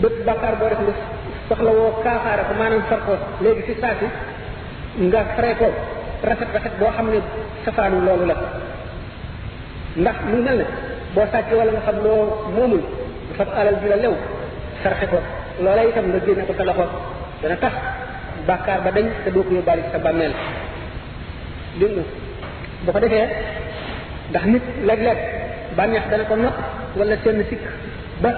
bët 0.00 0.16
bakkar 0.26 0.54
bo 0.60 0.64
def 0.72 0.80
nga 0.84 0.94
soxla 1.48 1.70
wo 1.78 1.84
kaafaara 2.04 2.42
ko 2.48 2.52
manam 2.60 2.82
sarko 2.88 3.14
ci 3.66 3.74
saati 3.82 4.06
nga 5.10 5.20
ko 5.60 5.68
rafet 6.22 6.48
rafet 6.54 6.72
boo 6.80 6.90
xam 6.96 7.06
ne 7.12 7.18
safaanu 7.64 7.98
loolu 8.06 8.24
la 8.30 8.34
ndax 10.02 10.16
lu 10.32 10.38
mel 10.46 10.56
ne 10.58 10.64
boo 11.14 11.26
sàcc 11.32 11.50
wala 11.58 11.70
nga 11.74 11.80
xam 11.86 11.96
loo 12.04 12.18
moomul 12.56 12.80
du 13.36 13.42
alal 13.60 13.76
bi 13.82 13.88
la 13.92 13.96
lew 14.02 14.14
sarxe 14.82 15.06
ko 15.12 15.18
loola 15.64 15.82
itam 15.90 16.04
nga 16.10 16.18
génne 16.26 16.44
ko 16.48 16.52
sa 16.58 16.64
loxo 16.68 16.84
dana 17.42 17.56
tax 17.62 17.74
bàkkaar 18.46 18.80
ba 18.84 18.90
dañ 18.96 19.06
te 19.24 19.30
doo 19.30 19.42
ko 19.42 19.52
yóbbaale 19.54 19.82
sa 19.92 19.98
bàmmeel 19.98 20.32
dégg 21.80 21.94
ko 22.94 22.98
defee 23.00 23.26
ndax 24.30 24.44
nit 24.52 24.64
léeg-léeg 24.86 25.18
bànneex 25.76 26.04
dana 26.10 26.24
ko 26.24 26.36
nopp 26.36 26.56
wala 26.96 27.16
seen 27.22 27.44
sikk 27.48 27.64
ba 28.22 28.30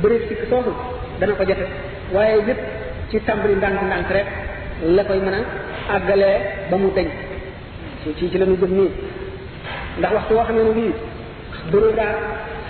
bëreef 0.00 0.22
sikk 0.28 0.40
soosu 0.48 0.72
dana 1.20 1.32
ko 1.34 1.44
jafe 1.48 1.66
waaye 2.12 2.36
lépp 2.46 2.60
ci 3.10 3.20
tàmbali 3.20 3.54
ndànk 3.56 3.82
ndànk 3.82 4.08
rek 4.16 4.26
la 4.96 5.02
koy 5.04 5.18
mën 5.26 5.44
àggalee 5.96 6.34
ba 6.70 6.76
mu 6.78 6.90
teñ 6.94 7.08
ci 8.04 8.14
ci 8.18 8.30
ci 8.30 8.38
la 8.38 8.46
ñu 8.46 8.56
jëm 8.60 8.72
nii 8.78 8.90
ndax 9.98 10.12
waxtu 10.14 10.34
wax 10.34 10.46
xam 10.46 10.56
ni 10.66 10.72
bii 10.78 10.92
duru 11.72 11.90
daa 11.96 12.14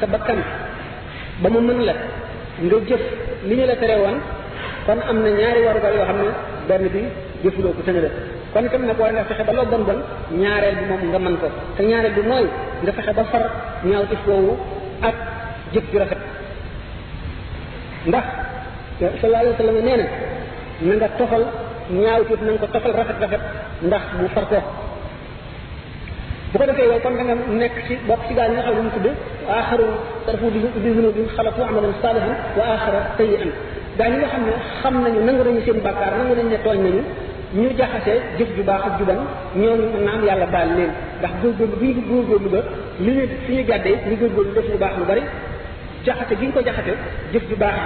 sa 0.00 0.06
bakkan 0.06 0.38
ba 1.42 1.48
mu 1.50 1.60
mën 1.60 1.84
la 1.88 1.94
nga 2.64 2.76
jëf 2.88 3.02
li 3.48 3.54
ñu 3.56 3.64
la 3.66 3.76
tere 3.76 3.96
woon 4.02 4.18
kon 4.86 4.98
am 5.08 5.22
na 5.22 5.30
ñaari 5.30 5.60
warugal 5.66 5.94
yoo 5.96 6.04
xam 6.08 6.18
ne 6.24 6.30
benn 6.68 6.88
bi 6.92 7.00
jëfuloo 7.44 7.72
ko 7.74 7.82
tënële 7.86 8.10
kon 8.52 8.68
kam 8.70 8.84
nag 8.86 8.98
war 8.98 9.12
nga 9.12 9.24
fexe 9.24 9.44
ba 9.44 9.52
loo 9.52 9.66
bon 9.70 9.82
bon 9.88 10.00
ñaareel 10.40 10.76
bi 10.78 10.84
moom 10.90 11.00
nga 11.10 11.18
man 11.18 11.36
ko 11.38 11.48
te 11.76 11.82
ñaareel 11.82 12.12
bi 12.14 12.22
mooy 12.22 12.46
nga 12.82 12.92
fexe 12.92 13.12
ba 13.12 13.24
far 13.24 13.44
ñaaw 13.84 14.04
ci 14.08 14.16
foowu 14.24 14.56
ak 15.08 15.14
jëf 15.72 15.84
bi 15.92 15.98
rafet 15.98 16.18
ndax 18.06 18.24
sallallahu 19.20 19.34
alayhi 19.34 19.52
wa 19.52 19.58
sallam 19.58 19.78
nee 19.84 19.96
na 20.00 20.04
na 20.82 20.94
nga 20.96 21.08
tofal 21.18 21.44
ñaaw 21.92 22.22
tuuti 22.28 22.44
na 22.46 22.52
nga 22.54 22.58
ko 22.62 22.66
tofal 22.72 22.92
rafet 22.94 23.18
rafet 23.20 23.42
ndax 23.82 24.02
bu 24.18 24.26
far 24.34 24.46
ko 24.48 24.58
bu 26.52 26.56
ko 26.58 26.64
defee 26.66 26.86
yow 26.90 26.98
kon 27.02 27.12
da 27.18 27.22
nga 27.24 27.34
nekk 27.60 27.74
ci 27.86 27.94
bokk 28.06 28.20
ci 28.28 28.34
gaa 28.34 28.46
yi 28.48 28.54
nga 28.54 28.62
xam 28.66 28.74
ne 28.78 28.82
mu 28.86 28.90
tudd 28.94 29.06
axaru 29.58 29.86
tarfu 30.26 30.46
bi 30.54 30.60
bi 30.82 30.88
zunubin 30.94 31.26
xalatu 31.36 31.60
amalan 31.64 31.94
salihan 32.02 32.32
wa 32.58 32.64
axara 32.74 33.00
sayyi'an 33.18 33.50
gaa 33.98 34.08
yi 34.12 34.22
xam 34.32 34.42
ne 34.48 34.52
xam 34.80 34.94
nañu 35.04 35.20
nangu 35.26 35.42
nañu 35.46 35.60
seen 35.66 35.78
bàkkaar 35.86 36.12
nangu 36.18 36.34
nañu 36.38 36.50
ne 36.50 36.58
tooñ 36.64 36.78
nañu 36.86 37.02
ñu 37.60 37.68
jaxasee 37.78 38.18
jëf 38.38 38.50
ju 38.56 38.62
baax 38.62 38.82
ak 38.88 38.92
ju 38.98 39.04
ban 39.10 39.20
ñooñu 39.60 39.86
mën 39.94 40.04
na 40.06 40.10
am 40.16 40.22
yàlla 40.28 40.46
baal 40.46 40.68
leen 40.76 40.90
ndax 41.18 41.32
góorgóorlu 41.42 41.76
bi 41.82 41.88
ñu 41.94 42.02
góorgóorlu 42.12 42.50
ba 42.54 42.60
li 43.04 43.10
ñu 43.18 43.22
fi 43.46 43.52
ñu 43.58 43.62
gàddee 43.70 43.96
ñu 44.08 44.14
góorgóorlu 44.20 44.52
def 44.54 44.66
lu 44.72 44.78
baax 44.82 44.92
lu 45.00 45.04
bari 45.10 45.22
jaxase 46.04 46.34
gi 46.38 46.46
ñu 46.46 46.52
ko 46.52 46.60
jaxase 46.68 46.92
jëf 47.32 47.44
ju 47.48 47.56
baax 47.64 47.76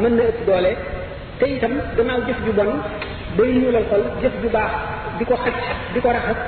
mën 0.00 0.12
na 0.16 0.22
ëpp 0.32 0.40
doole 0.46 0.72
te 1.38 1.44
itam 1.54 1.72
gannaaw 1.96 2.18
jëf 2.28 2.38
ju 2.46 2.52
bon 2.52 2.72
day 3.38 3.52
ñuulal 3.58 3.84
xol 3.90 4.02
jëf 4.22 4.32
ju 4.42 4.48
baax 4.50 4.70
di 5.18 5.24
ko 5.26 5.34
xaj 5.42 5.54
di 5.94 6.00
ko 6.00 6.08
raxas 6.14 6.38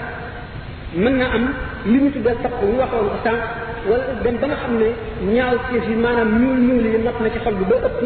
mën 0.94 1.14
na 1.18 1.26
am 1.34 1.44
li 1.86 1.98
ñu 2.02 2.10
tuddee 2.12 2.36
tapp 2.42 2.62
ñu 2.62 2.78
waxoon 2.78 3.08
ko 3.10 3.16
sànq 3.24 3.40
wala 3.90 4.04
dem 4.22 4.36
ba 4.40 4.46
nga 4.46 4.56
xam 4.62 4.74
ne 4.78 4.88
ñaaw 5.34 5.54
ci 5.68 5.78
yi 5.88 5.96
maanaam 5.96 6.30
ñuul 6.42 6.58
ñuul 6.66 6.86
yi 6.90 6.98
nopp 7.04 7.20
na 7.20 7.28
ci 7.30 7.38
xol 7.44 7.54
bi 7.54 7.64
ba 7.64 7.76
ëpp 7.86 7.98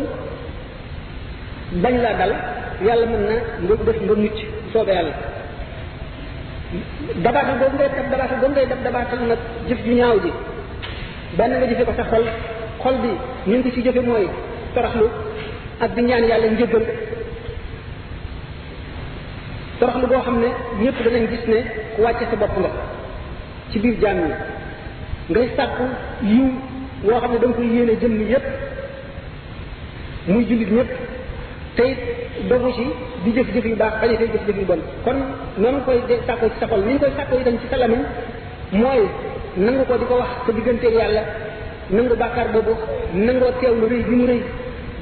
bañ 1.82 1.94
laa 2.02 2.14
dal 2.20 2.32
yàlla 2.86 3.06
mën 3.06 3.22
na 3.28 3.34
nga 3.66 3.74
def 3.86 3.96
nga 4.04 4.14
mucc 4.16 4.38
soobee 4.72 4.94
yàlla 4.94 5.14
dabaatal 7.24 7.58
boobu 7.60 7.76
ngay 7.76 7.88
def 7.96 8.08
dabaatal 8.10 8.38
boobu 8.40 8.54
ngay 8.54 8.66
def 8.66 8.82
dabaatal 8.84 9.18
nag 9.28 9.38
jëf 9.68 9.78
ju 9.84 9.92
ñaaw 9.94 10.16
ji 10.24 10.32
benn 11.36 11.50
nga 11.52 11.66
jëfe 11.70 11.84
ko 11.84 11.92
sa 11.96 12.04
xol 12.10 12.24
xol 12.82 12.94
bi 13.02 13.10
ñu 13.52 13.62
ci 13.74 13.82
jëfe 13.84 14.00
mooy 14.06 14.26
toroxlu 14.74 15.06
ak 15.80 15.94
di 15.94 16.02
ñaan 16.02 16.24
yàlla 16.24 16.48
njëggal 16.56 16.84
torox 19.80 19.96
lu 20.00 20.06
boo 20.06 20.20
xam 20.24 20.36
ne 20.44 20.48
ñëpp 20.84 20.96
danañ 21.04 21.24
gis 21.30 21.46
ne 21.48 21.58
ku 21.96 22.02
wàcce 22.02 22.24
sa 22.30 22.36
bopp 22.36 22.58
nga 22.60 22.68
ci 23.70 23.78
biir 23.78 23.94
jaam 24.02 24.18
na 24.20 24.36
ngay 25.28 25.48
sàkku 25.56 25.84
yiw 26.30 26.46
woo 27.04 27.20
xam 27.20 27.32
ne 27.32 27.38
da 27.38 27.46
nga 27.46 27.54
koy 27.56 27.66
yéene 27.66 27.92
jëmm 28.00 28.20
yépp 28.30 28.44
muy 30.28 30.44
jullit 30.48 30.70
ñëpp 30.70 30.90
te 31.76 31.82
it 31.84 31.98
dogu 32.48 32.72
ci 32.72 32.86
di 33.24 33.32
jëf 33.32 33.46
jëf 33.54 33.64
yu 33.64 33.74
baax 33.76 33.92
bañ 34.00 34.12
a 34.12 34.16
tey 34.16 34.28
jëf 34.32 34.46
jëf 34.46 34.66
bon 34.66 34.78
kon 35.04 35.16
noonu 35.56 35.78
koy 35.86 36.00
de 36.08 36.14
ci 36.14 36.22
sa 36.26 36.66
xol 36.66 36.84
ni 36.84 36.92
ñu 36.92 36.98
koy 36.98 37.12
sàkkoo 37.16 37.40
dañ 37.44 37.56
ci 37.60 37.66
sa 37.70 37.76
lamiñ 37.78 38.02
mooy 38.72 39.02
nangu 39.56 39.84
ko 39.86 39.96
di 39.96 40.04
ko 40.04 40.14
wax 40.16 40.30
sa 40.46 40.52
digganteeg 40.52 40.94
yàlla 40.94 41.22
nangu 41.90 42.14
bàkkaar 42.16 42.48
boobu 42.52 42.74
nangoo 43.14 43.50
teew 43.60 43.74
lu 43.80 43.86
rëy 43.88 44.02
bi 44.08 44.14
mu 44.14 44.26
rëy 44.26 44.42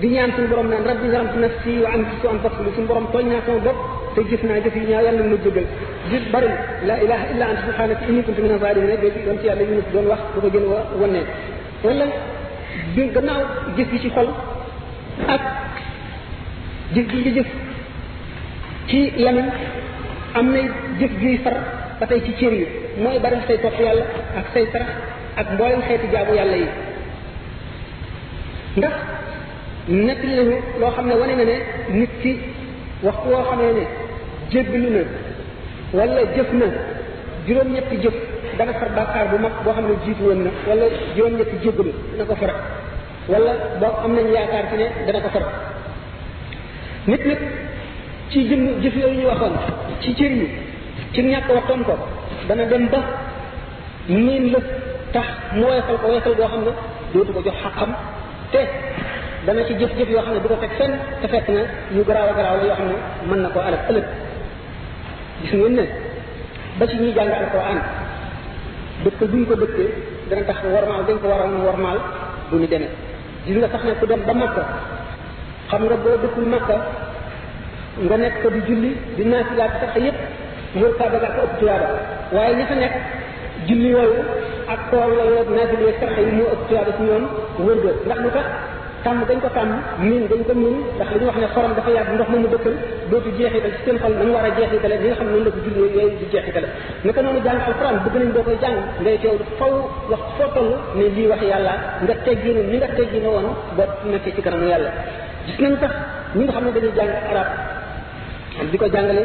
di 0.00 0.06
ñaan 0.08 0.30
suñu 0.36 0.46
borom 0.48 0.68
naan 0.68 0.84
rabbi 0.86 1.10
zalamtu 1.10 1.38
nafsi 1.38 1.70
wa 1.82 1.90
anfaqtu 2.34 2.72
suñu 2.74 2.86
borom 2.86 3.06
tooñ 3.12 3.26
naa 3.26 3.42
sama 3.44 3.58
bopp 3.58 3.97
te 4.16 4.20
jëf 4.30 4.42
naa 4.48 4.58
jëf 4.64 4.74
yi 4.76 4.84
ñaaw 4.88 5.04
yàlla 5.04 5.12
na 5.12 5.22
ma 5.32 5.36
jéggal 5.44 5.66
di 6.10 6.16
bari 6.32 6.48
la 6.88 6.94
ilaha 7.04 7.24
illa 7.32 7.44
anta 7.50 7.62
subhanaka 7.68 8.04
inni 8.08 8.22
kuntu 8.26 8.40
mina 8.44 8.58
zalimin 8.62 8.90
jooju 9.02 9.20
doon 9.26 9.38
ci 9.40 9.46
yàlla 9.48 9.62
yu 9.68 9.82
doon 9.92 10.06
wax 10.10 10.20
bu 10.34 10.40
ko 10.40 10.48
gën 10.52 10.62
a 10.62 10.96
wonne 11.00 11.20
wala 11.84 12.04
bi 12.94 13.02
gannaaw 13.14 13.40
ci 14.02 14.08
xol 14.16 14.28
ak 15.34 15.42
jëf 16.94 17.06
gi 17.10 17.30
nga 17.36 17.42
ci 18.88 18.98
lamin 19.24 19.48
am 20.38 20.46
nay 20.52 20.66
jëf 21.00 21.12
juy 21.20 21.36
far 21.44 21.56
ba 22.00 22.06
ci 22.24 22.32
cër 22.38 22.52
yi 22.52 22.64
mooy 23.02 23.18
bari 23.18 23.36
say 23.46 23.58
topp 23.58 23.78
yàlla 23.80 24.04
ak 24.38 24.46
say 24.52 24.66
sarax 24.72 24.88
ak 25.40 25.46
mboolem 25.54 25.80
xeeti 25.88 26.06
jaamu 26.12 26.32
yàlla 26.34 26.56
yi 26.62 26.68
ndax 28.78 28.94
nekk 30.06 30.22
nañu 30.36 30.56
loo 30.80 30.90
xam 30.94 31.06
ne 31.06 31.14
wane 31.20 31.34
na 31.36 31.44
ne 31.44 31.56
nit 31.98 32.10
ki 32.22 32.32
waxtu 33.02 33.28
woo 33.30 33.42
xamee 33.50 33.72
ne 33.78 33.84
jéggalu 34.50 34.88
na 34.96 35.02
wala 35.98 36.20
jëf 36.34 36.50
na 36.60 36.66
juróom-ñetti 37.46 37.96
jëf 38.02 38.14
dana 38.58 38.72
far 38.72 38.90
bàkkaar 38.96 39.26
bu 39.30 39.38
mag 39.38 39.52
boo 39.64 39.72
xam 39.74 39.86
ne 39.86 39.94
jiitu 40.04 40.22
woon 40.24 40.38
na 40.44 40.50
wala 40.68 40.84
juróom-ñetti 41.16 41.56
jéggalu 41.64 41.92
dana 42.16 42.24
ko 42.28 42.34
far 42.40 42.52
walla 43.30 43.52
boo 43.80 43.94
am 44.04 44.12
nañu 44.14 44.32
yaakaar 44.36 44.64
ci 44.70 44.76
ne 44.76 44.88
dana 45.06 45.20
ko 45.24 45.28
far 45.32 45.44
nit 47.06 47.24
nag 47.26 47.38
ci 48.30 48.48
jëm 48.48 48.80
jëf 48.82 48.94
yooyu 48.96 49.20
ñu 49.20 49.26
waxoon 49.28 49.54
ci 50.00 50.14
cër 50.14 50.30
yi 50.32 50.48
ci 51.12 51.22
ñàkk 51.22 51.48
waxtoon 51.54 51.82
ko 51.84 51.94
dana 52.48 52.64
dem 52.64 52.88
ba 52.88 52.98
miin 54.08 54.50
la 54.52 54.58
tax 55.12 55.26
mu 55.54 55.64
woyofal 55.66 55.98
ko 56.02 56.06
woyofal 56.08 56.34
boo 56.34 56.46
xam 56.48 56.62
ne 56.66 56.72
dootu 57.14 57.32
ko 57.32 57.40
jox 57.44 57.54
xaqam 57.62 57.92
te 58.52 58.58
dana 59.48 59.64
ci 59.64 59.72
jëf-jëf 59.80 60.08
yoo 60.12 60.20
xam 60.22 60.34
ne 60.36 60.40
du 60.40 60.48
ko 60.48 60.56
teg 60.60 60.70
fenn 60.76 60.92
te 61.22 61.26
fekk 61.28 61.48
na 61.48 61.62
yu 61.96 62.04
garaaw 62.04 62.28
a 62.28 62.32
garaaw 62.36 62.56
la 62.60 62.64
yoo 62.68 62.74
xam 62.76 62.88
ne 62.88 62.96
mën 63.28 63.38
na 63.42 63.48
koo 63.48 63.60
alal 63.60 63.80
ëllëg 63.88 64.04
gis 65.40 65.52
ngeen 65.54 65.72
ne 65.78 65.84
ba 66.78 66.86
ci 66.86 66.96
ñuy 66.98 67.12
jàng 67.16 67.32
alquran 67.32 67.78
dëkk 69.04 69.20
buñ 69.32 69.44
ko 69.48 69.54
dëkkee 69.54 69.88
dana 70.28 70.42
tax 70.44 70.58
warmaal 70.74 71.02
dañ 71.08 71.16
ko 71.22 71.26
a 71.32 71.64
warmaal 71.64 71.98
du 72.50 72.58
ñu 72.60 72.66
demee 72.68 72.90
gis 73.46 73.56
nga 73.56 73.68
sax 73.72 73.84
ne 73.84 73.92
ku 74.00 74.04
dem 74.06 74.20
ba 74.26 74.34
Makka 74.34 74.64
xam 75.70 75.82
nga 75.84 75.96
boo 75.96 76.16
dëkkul 76.22 76.44
Makka 76.46 76.76
nga 78.04 78.16
nekk 78.16 78.42
ko 78.42 78.48
di 78.50 78.60
julli 78.68 78.92
di 79.16 79.24
naafilaat 79.24 79.72
sax 79.80 79.94
yëpp 79.96 80.18
mur 80.74 80.92
kaaba 80.98 81.18
gaa 81.22 81.32
ko 81.36 81.40
ëpp 81.48 81.58
tuyaaba 81.58 81.88
waaye 82.34 82.54
ñi 82.56 82.64
fa 82.68 82.74
nekk 82.74 82.94
julli 83.66 83.88
yooyu 83.96 84.20
ak 84.68 84.90
koor 84.90 85.08
la 85.16 85.24
yoo 85.30 85.42
naafil 85.56 85.80
yooyu 85.80 85.96
sax 86.00 86.12
yi 86.18 86.32
moo 86.36 86.52
ëpp 86.52 86.62
tuyaaba 86.68 86.90
si 86.96 87.02
ñoom 87.02 87.24
ndax 88.04 88.20
lu 88.24 88.30
tax 88.36 88.46
tàmm 89.04 89.24
dañ 89.28 89.40
ko 89.40 89.48
tàmm 89.48 89.72
min 89.98 90.26
dañ 90.30 90.42
ko 90.44 90.54
min 90.54 90.72
ndax 90.96 91.08
li 91.12 91.18
ñu 91.20 91.26
wax 91.26 91.36
ne 91.38 91.46
xorom 91.54 91.74
dafa 91.76 91.90
yàgg 91.92 92.14
ndox 92.14 92.28
moomu 92.30 92.48
dëkkal 92.48 92.74
dootu 93.10 93.30
jeexital 93.38 93.70
ci 93.72 93.82
seen 93.86 93.98
xol 93.98 94.12
nañu 94.18 94.32
war 94.34 94.44
a 94.44 94.50
jeexitale 94.56 94.96
li 95.02 95.06
nga 95.08 95.14
xam 95.14 95.26
ne 95.26 95.32
noonu 95.32 95.44
la 95.44 95.50
ko 95.50 95.58
julli 95.64 95.80
yooyu 95.94 96.16
di 96.18 96.26
jeexitale 96.32 96.68
naka 97.04 97.22
noonu 97.22 97.40
jàng 97.44 97.60
alquran 97.66 97.94
bëgg 98.04 98.16
nañ 98.22 98.32
boo 98.34 98.42
koy 98.42 98.56
jàng 98.62 98.76
ngay 99.02 99.18
teew 99.22 99.36
faw 99.58 99.74
wax 100.10 100.20
foo 100.38 100.48
toll 100.54 100.70
ne 100.96 101.04
lii 101.16 101.26
wax 101.30 101.40
yàlla 101.50 101.74
nga 102.04 102.14
tegginu 102.24 102.62
ni 102.70 102.76
nga 102.78 102.88
tegginu 102.96 103.28
woon 103.34 103.46
ba 103.76 103.84
nekkee 104.10 104.32
ci 104.36 104.42
kanamu 104.42 104.66
yàlla 104.72 104.90
gis 105.46 105.58
nañ 105.60 105.76
tax 105.80 105.90
ñi 106.34 106.44
nga 106.44 106.52
xam 106.52 106.64
ne 106.64 106.70
dañuy 106.74 106.92
jàng 106.96 107.10
arab 107.30 107.46
di 108.70 108.78
ko 108.78 108.86
jàngale 108.94 109.22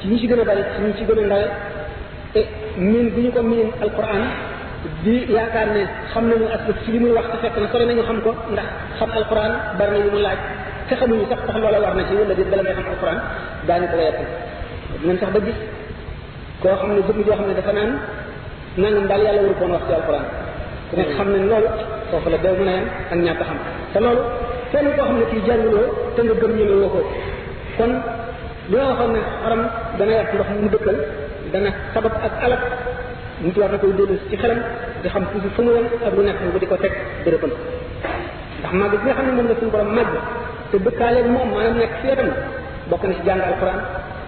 ci 0.00 0.08
ñi 0.08 0.18
ci 0.20 0.26
gën 0.26 0.40
a 0.40 0.44
bari 0.44 0.62
ci 0.76 0.82
ñi 0.84 0.92
ci 0.96 1.04
gën 1.08 1.22
a 1.22 1.26
ndawe 1.26 1.46
te 2.32 2.40
min 2.76 3.06
bu 3.12 3.20
ñu 3.20 3.30
ko 3.34 3.42
min 3.42 3.68
alquran 3.82 4.20
di 5.04 5.28
yaakaar 5.28 5.68
ne 5.76 5.82
xam 6.12 6.24
nañu 6.30 6.46
askan 6.56 6.74
ci 6.82 6.88
li 6.92 6.98
muy 7.04 7.12
wax 7.16 7.26
te 7.30 7.36
fekk 7.44 7.56
na 7.62 7.68
sore 7.72 7.84
nañu 7.84 8.02
xam 8.08 8.18
ko 8.24 8.30
ndax 8.52 8.68
xam 8.98 9.10
alquran 9.20 9.52
bari 9.78 9.92
nañu 9.96 10.10
mu 10.14 10.20
laaj 10.26 10.38
te 10.88 10.94
xamuñu 11.00 11.24
sax 11.30 11.38
sax 11.46 11.56
loola 11.62 11.78
war 11.84 11.94
na 11.98 12.02
ci 12.08 12.12
wala 12.18 12.34
déet 12.38 12.48
bala 12.50 12.62
ngay 12.64 12.74
xam 12.80 12.88
alquran 12.94 13.18
daañu 13.68 13.86
ko 13.92 13.96
wéyatal 14.00 14.26
sax 15.20 15.30
ba 15.34 15.38
koo 16.62 16.76
xam 16.80 16.88
ne 16.96 17.00
jëmm 17.06 17.18
joo 17.24 17.36
xam 17.38 17.46
ne 17.50 17.54
dafa 17.54 17.72
naan 17.76 17.90
nangam 18.82 19.04
daal 19.10 19.22
yàlla 19.26 19.40
waru 19.44 19.54
koon 19.60 19.70
wax 19.76 19.84
ci 19.88 19.92
alquran 20.00 20.24
te 20.90 20.94
nag 20.98 21.08
xam 21.16 21.28
nañ 21.34 21.42
loolu 21.50 21.68
foofu 22.10 22.28
la 22.32 22.38
day 22.44 22.52
mën 22.58 22.68
a 22.68 22.72
yem 22.78 22.84
ak 23.12 23.18
ñàkk 23.26 23.42
xam 23.48 23.56
te 23.92 23.98
loolu 24.04 24.22
kenn 24.72 24.86
koo 24.96 25.04
xam 25.08 25.16
ne 25.20 25.24
kii 25.30 25.40
jànguloo 25.46 25.88
te 26.16 26.20
nga 26.24 26.34
gëm 26.40 26.52
ñëme 26.58 26.74
woo 26.80 26.90
ko 26.94 27.00
kon 27.76 27.92
li 28.70 28.74
nga 28.76 28.86
waxoon 28.88 29.12
ne 29.14 29.20
xaram 29.42 29.62
dana 29.98 30.12
yàq 30.16 30.28
ndox 30.34 30.48
mu 30.62 30.68
dëkkal 30.74 30.98
dana 31.52 31.68
sabab 31.92 32.14
ak 32.26 32.34
alal 32.44 32.62
nit 33.42 33.56
war 33.56 33.68
na 33.72 33.78
koy 33.80 33.92
dellu 33.96 34.16
ci 34.28 34.36
xelam 34.36 34.58
di 35.02 35.08
xam 35.08 35.24
toujours 35.32 35.54
fa 35.56 35.62
mu 35.62 35.70
woon 35.72 35.86
ak 36.06 36.12
lu 36.16 36.22
nekk 36.22 36.40
mu 36.52 36.58
di 36.60 36.66
ko 36.70 36.76
teg 36.76 36.92
bërëbam 37.24 37.52
ndax 38.58 38.72
màgg 38.74 38.92
bi 38.92 39.06
nga 39.06 39.14
xam 39.16 39.26
ne 39.26 39.32
moom 39.36 39.48
la 39.48 39.54
suñu 39.58 39.70
borom 39.72 39.90
màgg 39.98 40.10
te 40.70 40.76
bëkkaaleeg 40.84 41.26
moom 41.34 41.48
maanaam 41.52 41.76
nekk 41.78 41.94
ci 42.00 42.06
wetam 42.10 42.30
bokk 42.90 43.02
na 43.06 43.12
ci 43.16 43.22
jàng 43.26 43.40
alquran 43.48 43.78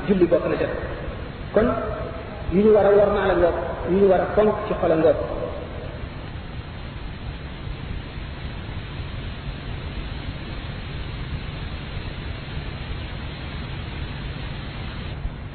julli 0.08 0.26
bokk 0.32 0.44
na 0.50 0.56
ca 0.60 0.66
kon 1.54 1.68
yu 2.54 2.60
ñu 2.64 2.70
war 2.76 2.86
a 2.88 2.90
war 2.98 3.08
naa 3.14 3.26
la 3.30 3.34
ngoog 3.40 3.56
yu 3.90 3.96
ñu 3.98 4.06
war 4.12 4.20
a 4.26 4.26
fonk 4.34 4.52
ci 4.66 4.72
xola 4.80 4.94
ngoog 4.96 5.41